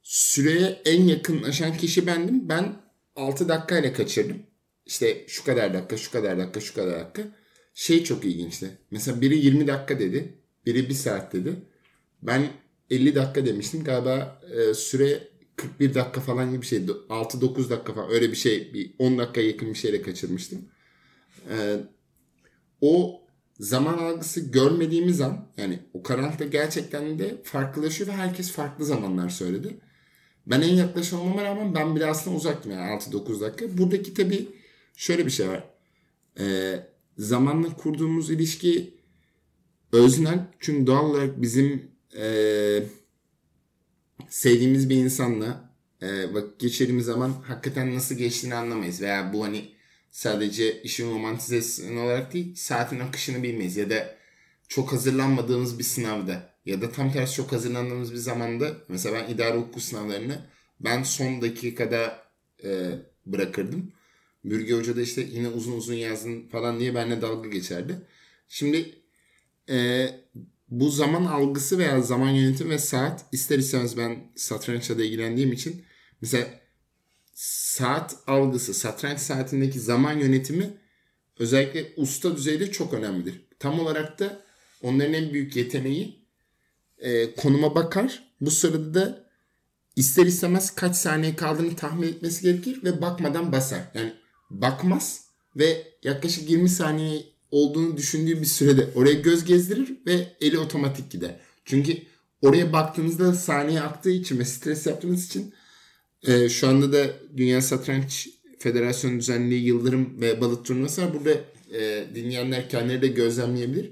süreye 0.03 0.81
en 0.85 1.03
yakınlaşan 1.03 1.77
kişi 1.77 2.07
bendim. 2.07 2.49
Ben 2.49 2.75
6 3.15 3.49
dakikayla 3.49 3.93
kaçırdım. 3.93 4.37
İşte 4.85 5.25
şu 5.27 5.43
kadar 5.43 5.73
dakika, 5.73 5.97
şu 5.97 6.11
kadar 6.11 6.37
dakika, 6.37 6.59
şu 6.59 6.73
kadar 6.73 6.99
dakika. 6.99 7.27
Şey 7.73 8.03
çok 8.03 8.25
ilginçti. 8.25 8.77
Mesela 8.91 9.21
biri 9.21 9.37
20 9.37 9.67
dakika 9.67 9.99
dedi. 9.99 10.33
Biri 10.65 10.89
1 10.89 10.93
saat 10.93 11.33
dedi. 11.33 11.55
Ben 12.21 12.47
50 12.89 13.15
dakika 13.15 13.45
demiştim. 13.45 13.83
Galiba 13.83 14.41
e, 14.51 14.73
süre 14.73 15.27
41 15.55 15.93
dakika 15.93 16.21
falan 16.21 16.51
gibi 16.51 16.61
bir 16.61 16.67
şeydi. 16.67 16.91
6-9 16.91 17.69
dakika 17.69 17.93
falan 17.93 18.11
öyle 18.11 18.31
bir 18.31 18.35
şey. 18.35 18.73
Bir 18.73 18.95
10 18.99 19.17
dakika 19.17 19.41
yakın 19.41 19.69
bir 19.69 19.75
şeyle 19.75 20.01
kaçırmıştım. 20.01 20.65
E, 21.49 21.77
o 22.81 23.21
zaman 23.59 23.97
algısı 23.97 24.51
görmediğimiz 24.51 25.21
an 25.21 25.47
yani 25.57 25.79
o 25.93 26.03
karanlıkta 26.03 26.45
gerçekten 26.45 27.19
de 27.19 27.41
farklılaşıyor 27.43 28.09
ve 28.09 28.13
herkes 28.13 28.51
farklı 28.51 28.85
zamanlar 28.85 29.29
söyledi. 29.29 29.77
Ben 30.47 30.61
en 30.61 30.75
yaklaşan 30.75 31.19
olmama 31.19 31.43
rağmen 31.43 31.75
ben 31.75 31.95
bile 31.95 32.05
aslında 32.05 32.37
uzaktım 32.37 32.71
yani 32.71 33.01
6-9 33.01 33.41
dakika. 33.41 33.77
Buradaki 33.77 34.13
tabii 34.13 34.47
şöyle 34.95 35.25
bir 35.25 35.31
şey 35.31 35.49
var. 35.49 35.63
Ee, 36.39 36.79
zamanla 37.17 37.75
kurduğumuz 37.75 38.29
ilişki 38.29 38.93
öznel. 39.91 40.39
Çünkü 40.59 40.87
doğal 40.87 41.05
olarak 41.05 41.41
bizim 41.41 41.91
e, 42.17 42.83
sevdiğimiz 44.29 44.89
bir 44.89 44.95
insanla 44.95 45.73
e, 46.01 46.33
vakit 46.33 46.59
geçirdiğimiz 46.59 47.05
zaman 47.05 47.33
hakikaten 47.47 47.95
nasıl 47.95 48.15
geçtiğini 48.15 48.55
anlamayız. 48.55 49.01
Veya 49.01 49.33
bu 49.33 49.43
hani 49.43 49.71
sadece 50.11 50.81
işin 50.81 51.11
romantizasyon 51.11 51.97
olarak 51.97 52.33
değil 52.33 52.55
saatin 52.55 52.99
akışını 52.99 53.43
bilmeyiz. 53.43 53.77
Ya 53.77 53.89
da 53.89 54.15
çok 54.67 54.93
hazırlanmadığımız 54.93 55.79
bir 55.79 55.83
sınavda 55.83 56.52
ya 56.65 56.81
da 56.81 56.91
tam 56.91 57.11
tersi 57.11 57.35
çok 57.35 57.51
hazırlandığımız 57.51 58.11
bir 58.11 58.17
zamanda 58.17 58.77
mesela 58.87 59.15
ben 59.15 59.33
idare 59.33 59.57
hukuku 59.57 59.79
sınavlarını 59.79 60.45
ben 60.79 61.03
son 61.03 61.41
dakikada 61.41 62.23
e, 62.63 62.91
bırakırdım. 63.25 63.91
Bürge 64.45 64.73
Hoca 64.73 64.95
da 64.95 65.01
işte 65.01 65.27
yine 65.31 65.49
uzun 65.49 65.77
uzun 65.77 65.93
yazdın 65.93 66.47
falan 66.47 66.79
diye 66.79 66.95
benimle 66.95 67.21
dalga 67.21 67.49
geçerdi. 67.49 68.01
Şimdi 68.49 68.95
e, 69.69 70.07
bu 70.69 70.89
zaman 70.89 71.25
algısı 71.25 71.77
veya 71.77 72.01
zaman 72.01 72.29
yönetimi 72.29 72.69
ve 72.69 72.77
saat 72.77 73.25
ister 73.31 73.59
istemez 73.59 73.97
ben 73.97 74.31
satrançla 74.35 74.97
da 74.97 75.03
ilgilendiğim 75.03 75.51
için 75.51 75.83
mesela 76.21 76.47
saat 77.33 78.17
algısı, 78.27 78.73
satranç 78.73 79.19
saatindeki 79.19 79.79
zaman 79.79 80.19
yönetimi 80.19 80.73
özellikle 81.39 81.93
usta 81.97 82.37
düzeyde 82.37 82.71
çok 82.71 82.93
önemlidir. 82.93 83.41
Tam 83.59 83.79
olarak 83.79 84.19
da 84.19 84.41
onların 84.81 85.13
en 85.13 85.33
büyük 85.33 85.55
yeteneği 85.55 86.22
e, 87.03 87.35
konuma 87.35 87.75
bakar. 87.75 88.23
Bu 88.41 88.51
sırada 88.51 88.93
da 88.93 89.25
ister 89.95 90.25
istemez 90.25 90.75
kaç 90.75 90.95
saniye 90.95 91.35
kaldığını 91.35 91.75
tahmin 91.75 92.07
etmesi 92.07 92.41
gerekir 92.43 92.83
ve 92.83 93.01
bakmadan 93.01 93.51
basar. 93.51 93.81
Yani 93.93 94.13
bakmaz 94.49 95.25
ve 95.55 95.87
yaklaşık 96.03 96.49
20 96.49 96.69
saniye 96.69 97.23
olduğunu 97.51 97.97
düşündüğü 97.97 98.41
bir 98.41 98.45
sürede 98.45 98.89
oraya 98.95 99.13
göz 99.13 99.45
gezdirir 99.45 99.97
ve 100.07 100.27
eli 100.41 100.59
otomatik 100.59 101.11
gider. 101.11 101.39
Çünkü 101.65 101.97
oraya 102.41 102.73
baktığınızda 102.73 103.33
saniye 103.33 103.81
aktığı 103.81 104.11
için 104.11 104.39
ve 104.39 104.45
stres 104.45 104.87
yaptığınız 104.87 105.25
için 105.25 105.53
e, 106.23 106.49
şu 106.49 106.67
anda 106.67 106.93
da 106.93 107.07
Dünya 107.37 107.61
Satranç 107.61 108.29
Federasyonu 108.59 109.19
düzenlediği 109.19 109.65
Yıldırım 109.65 110.21
ve 110.21 110.41
Balık 110.41 110.65
turnuvası 110.65 111.01
var. 111.01 111.13
Burada 111.13 111.41
e, 111.77 112.05
dinleyenler 112.15 112.69
kendileri 112.69 113.01
de 113.01 113.07
gözlemleyebilir. 113.07 113.91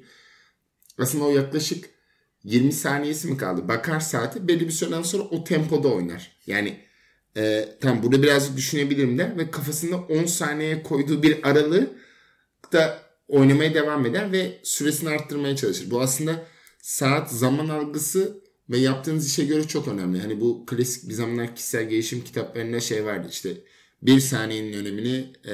Aslında 0.98 1.24
o 1.24 1.32
yaklaşık 1.32 1.90
20 2.44 2.72
saniyesi 2.72 3.28
mi 3.28 3.38
kaldı? 3.38 3.68
Bakar 3.68 4.00
saati 4.00 4.48
belli 4.48 4.68
bir 4.68 4.72
süreden 4.72 5.02
sonra 5.02 5.24
o 5.24 5.44
tempoda 5.44 5.88
oynar. 5.88 6.32
Yani 6.48 6.78
e, 7.38 7.70
tam 7.82 8.04
burada 8.04 8.24
biraz 8.24 8.58
düşünebilirim 8.58 9.18
der 9.18 9.38
ve 9.38 9.52
kafasında 9.52 9.98
10 9.98 10.26
saniye 10.26 10.84
koyduğu 10.84 11.24
bir 11.24 11.50
aralığı 11.50 11.94
da 12.74 13.04
oynamaya 13.28 13.74
devam 13.74 14.06
eder 14.06 14.32
ve 14.32 14.60
süresini 14.64 15.10
arttırmaya 15.10 15.56
çalışır. 15.56 15.92
Bu 15.92 16.02
aslında 16.02 16.46
saat 16.82 17.32
zaman 17.32 17.70
algısı 17.70 18.42
ve 18.70 18.78
yaptığınız 18.78 19.28
işe 19.28 19.46
göre 19.46 19.68
çok 19.68 19.88
önemli. 19.88 20.20
Hani 20.20 20.42
bu 20.42 20.66
klasik 20.66 21.10
bir 21.10 21.14
zamanlar 21.14 21.56
kişisel 21.56 21.90
gelişim 21.90 22.24
kitaplarında 22.24 22.80
şey 22.80 23.06
vardı 23.06 23.28
işte 23.32 23.58
bir 24.02 24.20
saniyenin 24.20 24.74
önemini 24.74 25.34
e, 25.48 25.54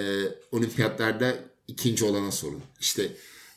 olimpiyatlarda 0.52 1.36
ikinci 1.68 2.06
olana 2.06 2.32
sorun. 2.32 2.62
İşte 2.80 3.10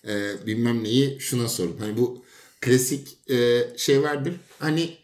e, 0.09 0.47
bilmem 0.47 0.85
neyi 0.85 1.21
şuna 1.21 1.49
sorun. 1.49 1.77
Hani 1.79 1.97
bu 1.97 2.25
klasik 2.61 3.31
e, 3.31 3.67
şey 3.77 4.03
vardır. 4.03 4.35
Hani 4.59 4.97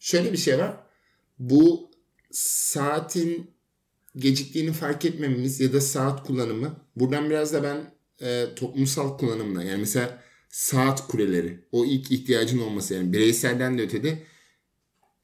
şöyle 0.00 0.32
bir 0.32 0.38
şey 0.38 0.58
var. 0.58 0.76
Bu 1.38 1.90
saatin 2.30 3.50
geciktiğini 4.16 4.72
fark 4.72 5.04
etmememiz 5.04 5.60
ya 5.60 5.72
da 5.72 5.80
saat 5.80 6.26
kullanımı. 6.26 6.76
Buradan 6.96 7.30
biraz 7.30 7.52
da 7.52 7.62
ben 7.62 7.94
e, 8.20 8.54
toplumsal 8.56 9.18
kullanımla 9.18 9.62
yani 9.62 9.80
mesela 9.80 10.22
saat 10.48 11.08
kuleleri 11.08 11.64
o 11.72 11.84
ilk 11.84 12.12
ihtiyacın 12.12 12.58
olması 12.58 12.94
yani 12.94 13.12
bireyselden 13.12 13.78
de 13.78 13.82
ötede 13.82 14.22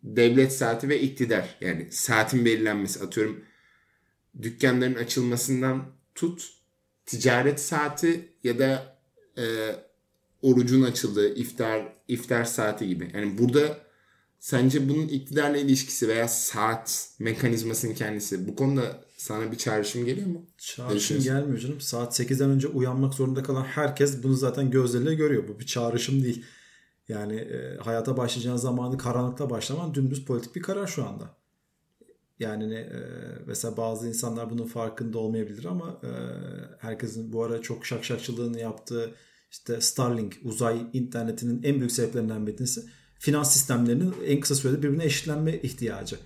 devlet 0.02 0.52
saati 0.52 0.88
ve 0.88 1.00
iktidar 1.00 1.56
yani 1.60 1.88
saatin 1.92 2.44
belirlenmesi 2.44 3.00
atıyorum 3.00 3.44
dükkanların 4.42 4.94
açılmasından 4.94 5.92
tut 6.14 6.48
ticaret 7.06 7.60
saati 7.60 8.34
ya 8.44 8.58
da 8.58 8.98
e, 9.38 9.44
orucun 10.42 10.82
açıldığı 10.82 11.34
iftar 11.34 11.92
iftar 12.08 12.44
saati 12.44 12.88
gibi. 12.88 13.10
Yani 13.14 13.38
burada 13.38 13.78
sence 14.40 14.88
bunun 14.88 15.08
iktidarla 15.08 15.56
ilişkisi 15.56 16.08
veya 16.08 16.28
saat 16.28 17.10
mekanizmasının 17.18 17.94
kendisi 17.94 18.48
bu 18.48 18.56
konuda 18.56 19.04
sana 19.16 19.52
bir 19.52 19.58
çağrışım 19.58 20.04
geliyor 20.04 20.26
mu? 20.26 20.46
Çağrışım 20.58 21.20
gelmiyor 21.20 21.58
canım. 21.58 21.80
Saat 21.80 22.20
8'den 22.20 22.50
önce 22.50 22.68
uyanmak 22.68 23.14
zorunda 23.14 23.42
kalan 23.42 23.64
herkes 23.64 24.22
bunu 24.22 24.34
zaten 24.34 24.70
gözleriyle 24.70 25.14
görüyor. 25.14 25.48
Bu 25.48 25.60
bir 25.60 25.66
çağrışım 25.66 26.24
değil. 26.24 26.44
Yani 27.08 27.36
e, 27.36 27.76
hayata 27.76 28.16
başlayacağın 28.16 28.56
zamanı 28.56 28.98
karanlıkta 28.98 29.50
başlaman 29.50 29.94
dümdüz 29.94 30.24
politik 30.24 30.56
bir 30.56 30.62
karar 30.62 30.86
şu 30.86 31.06
anda. 31.06 31.36
Yani 32.38 32.74
e, 32.74 33.02
mesela 33.46 33.76
bazı 33.76 34.08
insanlar 34.08 34.50
bunun 34.50 34.66
farkında 34.66 35.18
olmayabilir 35.18 35.64
ama 35.64 36.00
e, 36.04 36.10
herkesin 36.78 37.32
bu 37.32 37.44
ara 37.44 37.62
çok 37.62 37.86
şakşakçılığını 37.86 38.60
yaptığı 38.60 39.14
işte 39.50 39.80
Starlink 39.80 40.36
uzay 40.44 40.86
internetinin 40.92 41.62
en 41.62 41.78
büyük 41.78 41.92
sebeplerinden 41.92 42.46
bir 42.46 42.56
tanesi 42.56 42.84
finans 43.18 43.52
sistemlerinin 43.52 44.14
en 44.26 44.40
kısa 44.40 44.54
sürede 44.54 44.82
birbirine 44.82 45.04
eşitlenme 45.04 45.54
ihtiyacı. 45.54 46.16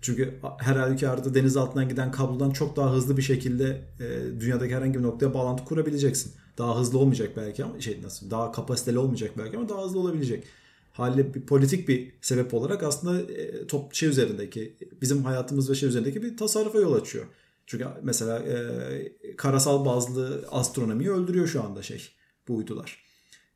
Çünkü 0.00 0.34
her 0.58 0.76
halükarda 0.76 1.34
deniz 1.34 1.56
altından 1.56 1.88
giden 1.88 2.10
kablodan 2.10 2.50
çok 2.50 2.76
daha 2.76 2.92
hızlı 2.92 3.16
bir 3.16 3.22
şekilde 3.22 3.80
e, 4.00 4.40
dünyadaki 4.40 4.74
herhangi 4.74 4.98
bir 4.98 5.02
noktaya 5.02 5.34
bağlantı 5.34 5.64
kurabileceksin. 5.64 6.32
Daha 6.58 6.80
hızlı 6.80 6.98
olmayacak 6.98 7.30
belki 7.36 7.64
ama 7.64 7.80
şey 7.80 8.02
nasıl 8.02 8.30
daha 8.30 8.52
kapasiteli 8.52 8.98
olmayacak 8.98 9.30
belki 9.38 9.56
ama 9.56 9.68
daha 9.68 9.84
hızlı 9.84 10.00
olabilecek. 10.00 10.44
Haliyle 10.92 11.34
bir 11.34 11.40
politik 11.40 11.88
bir 11.88 12.12
sebep 12.20 12.54
olarak 12.54 12.82
aslında 12.82 13.32
e, 13.32 13.66
top 13.66 13.94
şey 13.94 14.08
üzerindeki 14.08 14.76
bizim 15.00 15.24
hayatımız 15.24 15.70
ve 15.70 15.74
şey 15.74 15.88
üzerindeki 15.88 16.22
bir 16.22 16.36
tasarrufa 16.36 16.78
yol 16.78 16.92
açıyor. 16.92 17.26
Çünkü 17.66 17.86
mesela 18.02 18.38
e, 18.38 18.56
karasal 19.36 19.84
bazlı 19.84 20.44
astronomiyi 20.50 21.10
öldürüyor 21.10 21.46
şu 21.46 21.64
anda 21.64 21.82
şey 21.82 22.17
bu 22.48 22.56
uydular. 22.56 23.04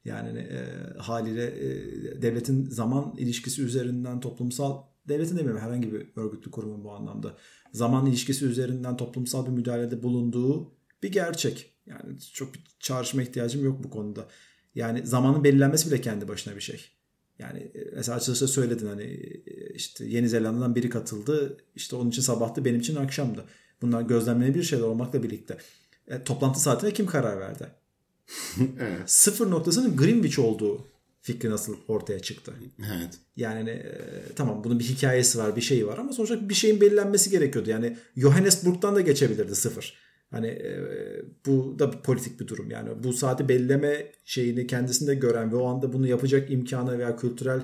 Yani 0.04 0.38
e, 0.38 0.60
haliyle 0.98 1.44
e, 1.46 2.22
devletin 2.22 2.70
zaman 2.70 3.14
ilişkisi 3.18 3.62
üzerinden 3.62 4.20
toplumsal 4.20 4.82
devletin 5.08 5.38
demiyorum 5.38 5.60
herhangi 5.60 5.92
bir 5.92 6.06
örgütlü 6.16 6.50
kurumun 6.50 6.84
bu 6.84 6.92
anlamda 6.92 7.36
zaman 7.72 8.06
ilişkisi 8.06 8.44
üzerinden 8.44 8.96
toplumsal 8.96 9.46
bir 9.46 9.50
müdahalede 9.50 10.02
bulunduğu 10.02 10.72
bir 11.02 11.12
gerçek. 11.12 11.72
Yani 11.86 12.20
çok 12.34 12.54
bir 12.54 12.60
çağrışma 12.80 13.22
ihtiyacım 13.22 13.64
yok 13.64 13.84
bu 13.84 13.90
konuda. 13.90 14.28
Yani 14.74 15.06
zamanın 15.06 15.44
belirlenmesi 15.44 15.90
bile 15.90 16.00
kendi 16.00 16.28
başına 16.28 16.56
bir 16.56 16.60
şey. 16.60 16.80
Yani 17.38 17.58
e, 17.58 17.90
mesela 17.96 18.16
açılışta 18.16 18.46
söyledin 18.46 18.86
hani 18.86 19.02
e, 19.02 19.74
işte 19.74 20.04
Yeni 20.04 20.28
Zelanda'dan 20.28 20.74
biri 20.74 20.90
katıldı. 20.90 21.56
İşte 21.74 21.96
onun 21.96 22.10
için 22.10 22.22
sabahtı 22.22 22.64
benim 22.64 22.80
için 22.80 22.96
akşamdı. 22.96 23.44
Bunlar 23.82 24.02
gözlemlenebilir 24.02 24.64
şeyler 24.64 24.84
olmakla 24.84 25.22
birlikte. 25.22 25.56
E, 26.08 26.24
toplantı 26.24 26.60
saatine 26.60 26.92
kim 26.92 27.06
karar 27.06 27.40
verdi? 27.40 27.81
evet. 28.80 29.10
Sıfır 29.10 29.50
noktasının 29.50 29.96
Greenwich 29.96 30.38
olduğu 30.38 30.86
fikri 31.22 31.50
nasıl 31.50 31.76
ortaya 31.88 32.20
çıktı? 32.20 32.52
Evet. 32.78 33.18
Yani 33.36 33.70
e, 33.70 33.98
tamam 34.36 34.64
bunun 34.64 34.78
bir 34.78 34.84
hikayesi 34.84 35.38
var, 35.38 35.56
bir 35.56 35.60
şeyi 35.60 35.86
var 35.86 35.98
ama 35.98 36.12
sonuçta 36.12 36.48
bir 36.48 36.54
şeyin 36.54 36.80
belirlenmesi 36.80 37.30
gerekiyordu. 37.30 37.70
Yani 37.70 37.96
Johannesburg'dan 38.16 38.94
da 38.94 39.00
geçebilirdi 39.00 39.54
sıfır. 39.54 39.94
Hani 40.30 40.46
e, 40.46 40.80
bu 41.46 41.78
da 41.78 41.92
bir 41.92 41.98
politik 41.98 42.40
bir 42.40 42.48
durum. 42.48 42.70
Yani 42.70 43.04
bu 43.04 43.12
saati 43.12 43.48
belirleme 43.48 44.12
şeyini 44.24 44.66
kendisinde 44.66 45.14
gören 45.14 45.52
ve 45.52 45.56
o 45.56 45.66
anda 45.66 45.92
bunu 45.92 46.06
yapacak 46.06 46.50
imkanı 46.50 46.98
veya 46.98 47.16
kültürel 47.16 47.60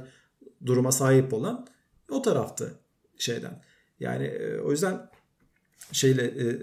duruma 0.67 0.93
sahip 0.93 1.33
olan 1.33 1.67
o 2.11 2.23
taraftı 2.23 2.75
şeyden. 3.19 3.63
Yani 4.01 4.25
e, 4.25 4.59
o 4.59 4.71
yüzden 4.71 5.11
şeyle 5.93 6.23
e, 6.23 6.57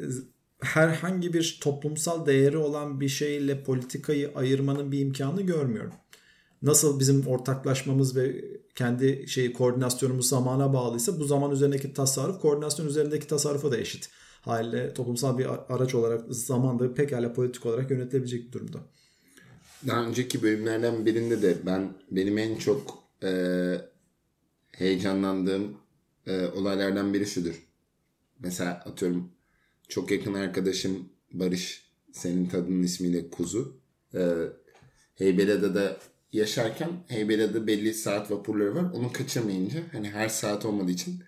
herhangi 0.65 1.33
bir 1.33 1.57
toplumsal 1.61 2.25
değeri 2.25 2.57
olan 2.57 3.01
bir 3.01 3.09
şeyle 3.09 3.63
politikayı 3.63 4.31
ayırmanın 4.35 4.91
bir 4.91 4.99
imkanı 4.99 5.41
görmüyorum. 5.41 5.93
Nasıl 6.61 6.99
bizim 6.99 7.27
ortaklaşmamız 7.27 8.15
ve 8.15 8.45
kendi 8.75 9.27
şey 9.27 9.53
koordinasyonumuz 9.53 10.29
zamana 10.29 10.73
bağlıysa 10.73 11.19
bu 11.19 11.25
zaman 11.25 11.51
üzerindeki 11.51 11.93
tasarruf 11.93 12.41
koordinasyon 12.41 12.87
üzerindeki 12.87 13.27
tasarrufa 13.27 13.71
da 13.71 13.77
eşit. 13.77 14.09
Haliyle 14.41 14.93
toplumsal 14.93 15.37
bir 15.37 15.47
araç 15.69 15.95
olarak 15.95 16.21
zamanda 16.29 16.93
pekala 16.93 17.33
politik 17.33 17.65
olarak 17.65 17.91
yönetilebilecek 17.91 18.51
durumda. 18.51 18.77
Daha 19.87 20.05
önceki 20.05 20.43
bölümlerden 20.43 21.05
birinde 21.05 21.41
de 21.41 21.57
ben 21.65 21.93
benim 22.11 22.37
en 22.37 22.55
çok 22.55 23.03
e, 23.23 23.31
heyecanlandığım 24.71 25.77
e, 26.27 26.47
olaylardan 26.47 27.13
biri 27.13 27.25
şudur. 27.25 27.63
Mesela 28.39 28.71
atıyorum 28.71 29.34
çok 29.89 30.11
yakın 30.11 30.33
arkadaşım 30.33 31.09
Barış 31.33 31.85
senin 32.11 32.45
tadının 32.45 32.83
ismiyle 32.83 33.29
Kuzu. 33.29 33.77
E, 34.13 34.21
Heybeliada'da 35.15 35.97
yaşarken 36.33 36.89
Heybeliada'da 37.07 37.67
belli 37.67 37.93
saat 37.93 38.31
vapurları 38.31 38.75
var. 38.75 38.91
Onu 38.93 39.11
kaçırmayınca 39.11 39.79
hani 39.91 40.09
her 40.09 40.29
saat 40.29 40.65
olmadığı 40.65 40.91
için 40.91 41.23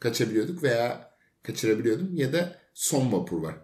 kaçabiliyorduk 0.00 0.62
veya 0.62 1.10
kaçırabiliyordum 1.42 2.16
ya 2.16 2.32
da 2.32 2.58
son 2.74 3.12
vapur 3.12 3.42
var. 3.42 3.56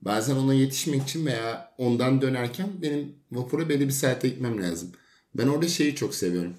Bazen 0.00 0.36
ona 0.36 0.54
yetişmek 0.54 1.02
için 1.02 1.26
veya 1.26 1.74
ondan 1.78 2.22
dönerken 2.22 2.68
benim 2.82 3.14
vapura 3.32 3.68
belli 3.68 3.86
bir 3.86 3.92
saate 3.92 4.28
gitmem 4.28 4.62
lazım. 4.62 4.92
Ben 5.34 5.46
orada 5.46 5.68
şeyi 5.68 5.94
çok 5.94 6.14
seviyorum. 6.14 6.54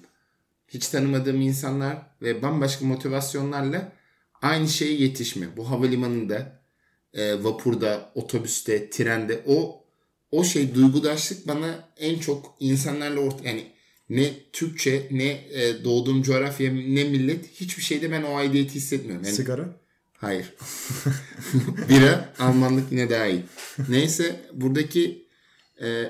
Hiç 0.68 0.88
tanımadığım 0.88 1.40
insanlar 1.40 2.06
ve 2.22 2.42
bambaşka 2.42 2.84
motivasyonlarla 2.84 3.92
aynı 4.42 4.68
şeye 4.68 4.94
yetişme. 4.94 5.56
Bu 5.56 5.70
havalimanında, 5.70 6.57
e, 7.14 7.44
vapurda, 7.44 8.12
otobüste, 8.14 8.90
trende 8.90 9.42
o 9.46 9.84
o 10.30 10.44
şey 10.44 10.74
duygudaşlık 10.74 11.48
bana 11.48 11.88
en 11.96 12.18
çok 12.18 12.56
insanlarla 12.60 13.20
orta 13.20 13.44
yani 13.44 13.72
ne 14.08 14.32
Türkçe 14.52 15.08
ne 15.10 15.30
e, 15.30 15.84
doğduğum 15.84 16.22
coğrafya 16.22 16.72
ne 16.72 17.04
millet 17.04 17.50
hiçbir 17.52 17.82
şeyde 17.82 18.10
ben 18.10 18.22
o 18.22 18.36
aidiyeti 18.36 18.74
hissetmiyorum. 18.74 19.24
Yani, 19.24 19.36
Sigara? 19.36 19.68
Hayır. 20.16 20.54
Bira 21.88 22.34
Almanlık 22.38 22.92
yine 22.92 23.10
daha 23.10 23.26
iyi. 23.26 23.42
Neyse 23.88 24.40
buradaki 24.52 25.26
e, 25.82 26.04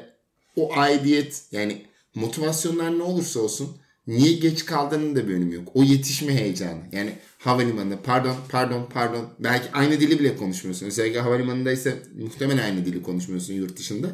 o 0.57 0.77
aidiyet 0.77 1.43
yani 1.53 1.87
motivasyonlar 2.15 2.99
ne 2.99 3.03
olursa 3.03 3.41
olsun 3.41 3.77
niye 4.09 4.33
geç 4.33 4.65
kaldığının 4.65 5.17
da 5.17 5.29
bir 5.29 5.35
önemi 5.35 5.55
yok. 5.55 5.69
O 5.75 5.83
yetişme 5.83 6.35
heyecanı. 6.35 6.81
Yani 6.93 7.13
havalimanında 7.39 8.03
pardon 8.03 8.37
pardon 8.49 8.89
pardon 8.93 9.29
belki 9.39 9.73
aynı 9.73 10.01
dili 10.01 10.19
bile 10.19 10.37
konuşmuyorsun. 10.37 10.87
Özellikle 10.87 11.21
havalimanında 11.21 11.73
ise 11.73 12.03
muhtemelen 12.15 12.65
aynı 12.65 12.85
dili 12.85 13.03
konuşmuyorsun 13.03 13.55
yurt 13.55 13.79
dışında. 13.79 14.09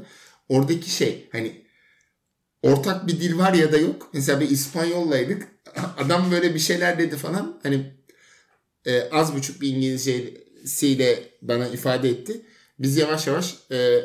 Oradaki 0.48 0.90
şey 0.90 1.28
hani 1.32 1.62
ortak 2.62 3.06
bir 3.06 3.20
dil 3.20 3.38
var 3.38 3.52
ya 3.54 3.72
da 3.72 3.78
yok. 3.78 4.10
Mesela 4.14 4.40
bir 4.40 4.50
İspanyollaydık. 4.50 5.48
Adam 5.98 6.30
böyle 6.30 6.54
bir 6.54 6.58
şeyler 6.58 6.98
dedi 6.98 7.16
falan. 7.16 7.60
Hani 7.62 7.94
e, 8.86 9.02
az 9.10 9.34
buçuk 9.34 9.60
bir 9.60 9.68
İngilizcesiyle 9.68 11.28
bana 11.42 11.68
ifade 11.68 12.08
etti. 12.08 12.40
Biz 12.78 12.96
yavaş 12.96 13.26
yavaş 13.26 13.56
e, 13.70 14.00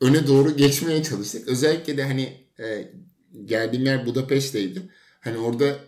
öne 0.00 0.26
doğru 0.26 0.56
geçmeye 0.56 1.02
çalıştık. 1.02 1.48
Özellikle 1.48 1.96
de 1.96 2.04
hani 2.04 2.46
e, 2.60 2.92
geldiğim 3.44 3.86
yer 3.86 4.06
Budapeşte'ydi. 4.06 4.82
Hani 5.20 5.38
orada 5.38 5.78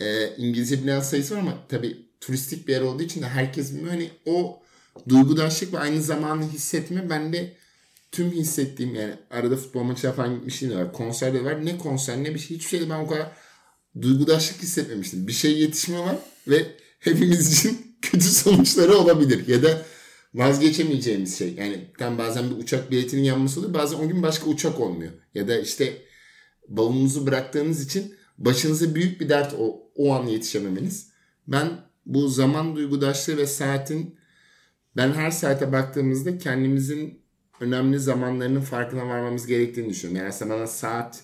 e, 0.00 0.36
İngilizce 0.36 0.82
bilen 0.82 1.00
sayısı 1.00 1.34
var 1.34 1.40
ama 1.40 1.58
tabii 1.68 2.06
turistik 2.20 2.68
bir 2.68 2.72
yer 2.72 2.80
olduğu 2.80 3.02
için 3.02 3.22
de 3.22 3.28
herkes 3.28 3.72
bilmiyor. 3.72 3.90
Hani 3.90 4.10
o 4.26 4.62
duygudaşlık 5.08 5.72
ve 5.72 5.78
aynı 5.78 6.02
zamanı 6.02 6.50
hissetme 6.50 7.10
bende 7.10 7.56
tüm 8.12 8.30
hissettiğim 8.30 8.94
yani 8.94 9.14
arada 9.30 9.56
futbol 9.56 9.82
maçı 9.82 10.12
falan 10.12 10.34
gitmişliğim 10.34 10.74
de 10.74 10.78
var. 10.78 10.92
Konserde 10.92 11.44
var. 11.44 11.66
Ne 11.66 11.78
konser 11.78 12.24
ne 12.24 12.34
bir 12.34 12.38
şey. 12.38 12.56
Hiçbir 12.56 12.68
şeyde 12.68 12.90
ben 12.90 12.98
o 12.98 13.06
kadar 13.06 13.32
duygudaşlık 14.00 14.62
hissetmemiştim. 14.62 15.26
Bir 15.28 15.32
şey 15.32 15.58
yetişme 15.58 15.98
var 15.98 16.16
ve 16.48 16.66
hepimiz 17.00 17.58
için 17.58 17.96
kötü 18.02 18.24
sonuçları 18.24 18.96
olabilir. 18.96 19.48
Ya 19.48 19.62
da 19.62 19.86
vazgeçemeyeceğimiz 20.34 21.38
şey. 21.38 21.54
Yani 21.54 21.84
tam 21.98 22.18
bazen 22.18 22.50
bir 22.50 22.62
uçak 22.62 22.90
biletinin 22.90 23.22
yanması 23.22 23.60
oluyor. 23.60 23.74
Bazen 23.74 23.98
o 23.98 24.08
gün 24.08 24.22
başka 24.22 24.46
uçak 24.46 24.80
olmuyor. 24.80 25.12
Ya 25.34 25.48
da 25.48 25.58
işte 25.58 26.02
bavulunuzu 26.68 27.26
bıraktığınız 27.26 27.84
için 27.84 28.14
başınıza 28.38 28.94
büyük 28.94 29.20
bir 29.20 29.28
dert 29.28 29.54
o, 29.58 29.90
o 29.94 30.12
an 30.12 30.26
yetişememeniz. 30.26 31.10
Ben 31.48 31.68
bu 32.06 32.28
zaman 32.28 32.76
duygudaşlığı 32.76 33.36
ve 33.36 33.46
saatin 33.46 34.18
ben 34.96 35.12
her 35.12 35.30
saate 35.30 35.72
baktığımızda 35.72 36.38
kendimizin 36.38 37.22
önemli 37.60 37.98
zamanlarının 37.98 38.60
farkına 38.60 39.06
varmamız 39.06 39.46
gerektiğini 39.46 39.90
düşünüyorum. 39.90 40.18
Yani 40.18 40.28
aslında 40.28 40.54
bana 40.54 40.66
saat 40.66 41.22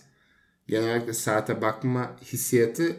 genel 0.69 0.85
olarak 0.85 1.15
saate 1.15 1.63
bakma 1.63 2.17
hissiyatı 2.33 2.97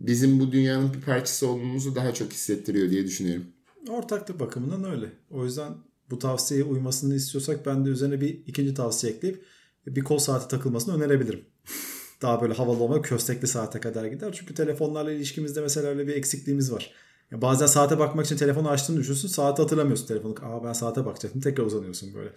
bizim 0.00 0.40
bu 0.40 0.52
dünyanın 0.52 0.94
bir 0.94 1.00
parçası 1.00 1.48
olduğumuzu 1.48 1.94
daha 1.94 2.14
çok 2.14 2.32
hissettiriyor 2.32 2.90
diye 2.90 3.04
düşünüyorum. 3.04 3.46
Ortaklık 3.88 4.40
bakımından 4.40 4.84
öyle. 4.84 5.12
O 5.30 5.44
yüzden 5.44 5.72
bu 6.10 6.18
tavsiyeye 6.18 6.64
uymasını 6.64 7.14
istiyorsak 7.14 7.66
ben 7.66 7.84
de 7.84 7.88
üzerine 7.88 8.20
bir 8.20 8.28
ikinci 8.46 8.74
tavsiye 8.74 9.12
ekleyip 9.12 9.44
bir 9.86 10.04
kol 10.04 10.18
saati 10.18 10.48
takılmasını 10.48 10.96
önerebilirim. 10.96 11.44
Daha 12.24 12.42
böyle 12.42 12.54
havalı 12.54 12.82
olmak 12.82 13.04
köstekli 13.04 13.46
saate 13.46 13.80
kadar 13.80 14.04
gider. 14.04 14.32
Çünkü 14.32 14.54
telefonlarla 14.54 15.12
ilişkimizde 15.12 15.60
mesela 15.60 15.88
öyle 15.88 16.06
bir 16.06 16.16
eksikliğimiz 16.16 16.72
var. 16.72 16.90
Ya 17.30 17.42
bazen 17.42 17.66
saate 17.66 17.98
bakmak 17.98 18.26
için 18.26 18.36
telefonu 18.36 18.68
açtığını 18.68 18.98
düşünsün. 18.98 19.28
Saati 19.28 19.62
hatırlamıyorsun 19.62 20.06
telefonu. 20.06 20.34
Aa 20.42 20.64
ben 20.64 20.72
saate 20.72 21.04
bakacaktım. 21.04 21.40
Tekrar 21.40 21.64
uzanıyorsun 21.64 22.14
böyle. 22.14 22.30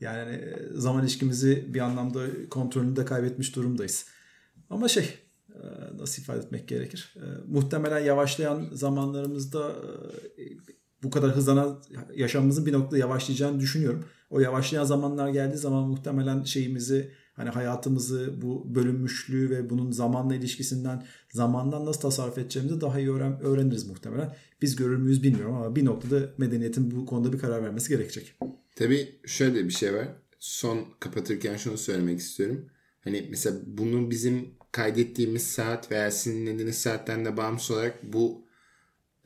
Yani 0.00 0.18
hani 0.18 0.54
zaman 0.80 1.02
ilişkimizi 1.02 1.74
bir 1.74 1.80
anlamda 1.80 2.20
kontrolünü 2.50 2.96
de 2.96 3.04
kaybetmiş 3.04 3.56
durumdayız. 3.56 4.06
Ama 4.70 4.88
şey 4.88 5.14
nasıl 5.98 6.22
ifade 6.22 6.38
etmek 6.38 6.68
gerekir? 6.68 7.14
Muhtemelen 7.48 7.98
yavaşlayan 7.98 8.68
zamanlarımızda 8.72 9.72
bu 11.02 11.10
kadar 11.10 11.30
hızlanan 11.36 11.82
yaşamımızın 12.14 12.66
bir 12.66 12.72
noktada 12.72 12.98
yavaşlayacağını 12.98 13.60
düşünüyorum. 13.60 14.04
O 14.30 14.40
yavaşlayan 14.40 14.84
zamanlar 14.84 15.28
geldiği 15.28 15.56
zaman 15.56 15.88
muhtemelen 15.88 16.44
şeyimizi 16.44 17.12
hani 17.38 17.50
hayatımızı 17.50 18.42
bu 18.42 18.74
bölünmüşlüğü 18.74 19.50
ve 19.50 19.70
bunun 19.70 19.90
zamanla 19.90 20.34
ilişkisinden 20.34 21.06
zamandan 21.30 21.86
nasıl 21.86 22.00
tasarruf 22.00 22.38
edeceğimizi 22.38 22.80
daha 22.80 22.98
iyi 22.98 23.10
öğren 23.10 23.40
öğreniriz 23.40 23.86
muhtemelen. 23.86 24.36
Biz 24.62 24.76
görür 24.76 24.96
müyüz 24.96 25.22
bilmiyorum 25.22 25.54
ama 25.54 25.76
bir 25.76 25.84
noktada 25.84 26.30
medeniyetin 26.38 26.90
bu 26.90 27.06
konuda 27.06 27.32
bir 27.32 27.38
karar 27.38 27.62
vermesi 27.62 27.88
gerekecek. 27.88 28.34
Tabii 28.76 29.20
şöyle 29.26 29.64
bir 29.64 29.70
şey 29.70 29.94
var. 29.94 30.08
Son 30.38 30.86
kapatırken 31.00 31.56
şunu 31.56 31.78
söylemek 31.78 32.18
istiyorum. 32.18 32.70
Hani 33.00 33.26
mesela 33.30 33.56
bunu 33.66 34.10
bizim 34.10 34.48
kaydettiğimiz 34.72 35.46
saat 35.46 35.90
veya 35.90 36.10
sinirlendiğiniz 36.10 36.78
saatten 36.78 37.24
de 37.24 37.36
bağımsız 37.36 37.70
olarak 37.70 38.12
bu 38.12 38.46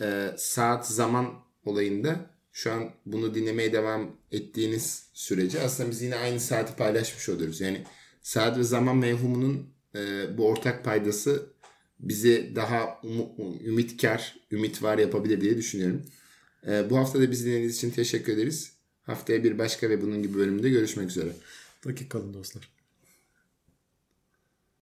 e, 0.01 0.31
saat 0.37 0.89
zaman 0.89 1.27
olayında 1.65 2.31
şu 2.53 2.73
an 2.73 2.91
bunu 3.07 3.35
dinlemeye 3.35 3.73
devam 3.73 4.17
ettiğiniz 4.31 5.07
sürece 5.13 5.63
aslında 5.63 5.91
biz 5.91 6.03
yine 6.03 6.17
aynı 6.17 6.41
saati 6.41 6.77
paylaşmış 6.77 7.29
oluyoruz. 7.29 7.61
Yani 7.61 7.85
saat 8.23 8.59
ve 8.59 8.63
zaman 8.63 8.97
mevhumunun 8.97 9.67
e, 9.95 9.99
bu 10.39 10.47
ortak 10.47 10.85
paydası 10.85 11.53
bizi 12.01 12.53
daha 12.57 13.01
um, 13.03 13.61
ümitkar, 13.65 14.37
ümit 14.51 14.83
var 14.83 14.99
yapabilir 14.99 15.41
diye 15.41 15.57
düşünüyorum. 15.57 16.03
E, 16.67 16.91
bu 16.91 16.97
hafta 16.97 17.21
da 17.21 17.31
bizi 17.31 17.45
dinlediğiniz 17.45 17.77
için 17.77 17.91
teşekkür 17.91 18.33
ederiz. 18.33 18.73
Haftaya 19.03 19.45
bir 19.45 19.59
başka 19.59 19.91
ve 19.91 20.03
bunun 20.03 20.23
gibi 20.23 20.35
bölümde 20.35 20.71
görüşmek 20.71 21.09
üzere. 21.11 21.33
Dakik 21.85 22.11
kalın 22.11 22.35
dostlar. 22.35 22.82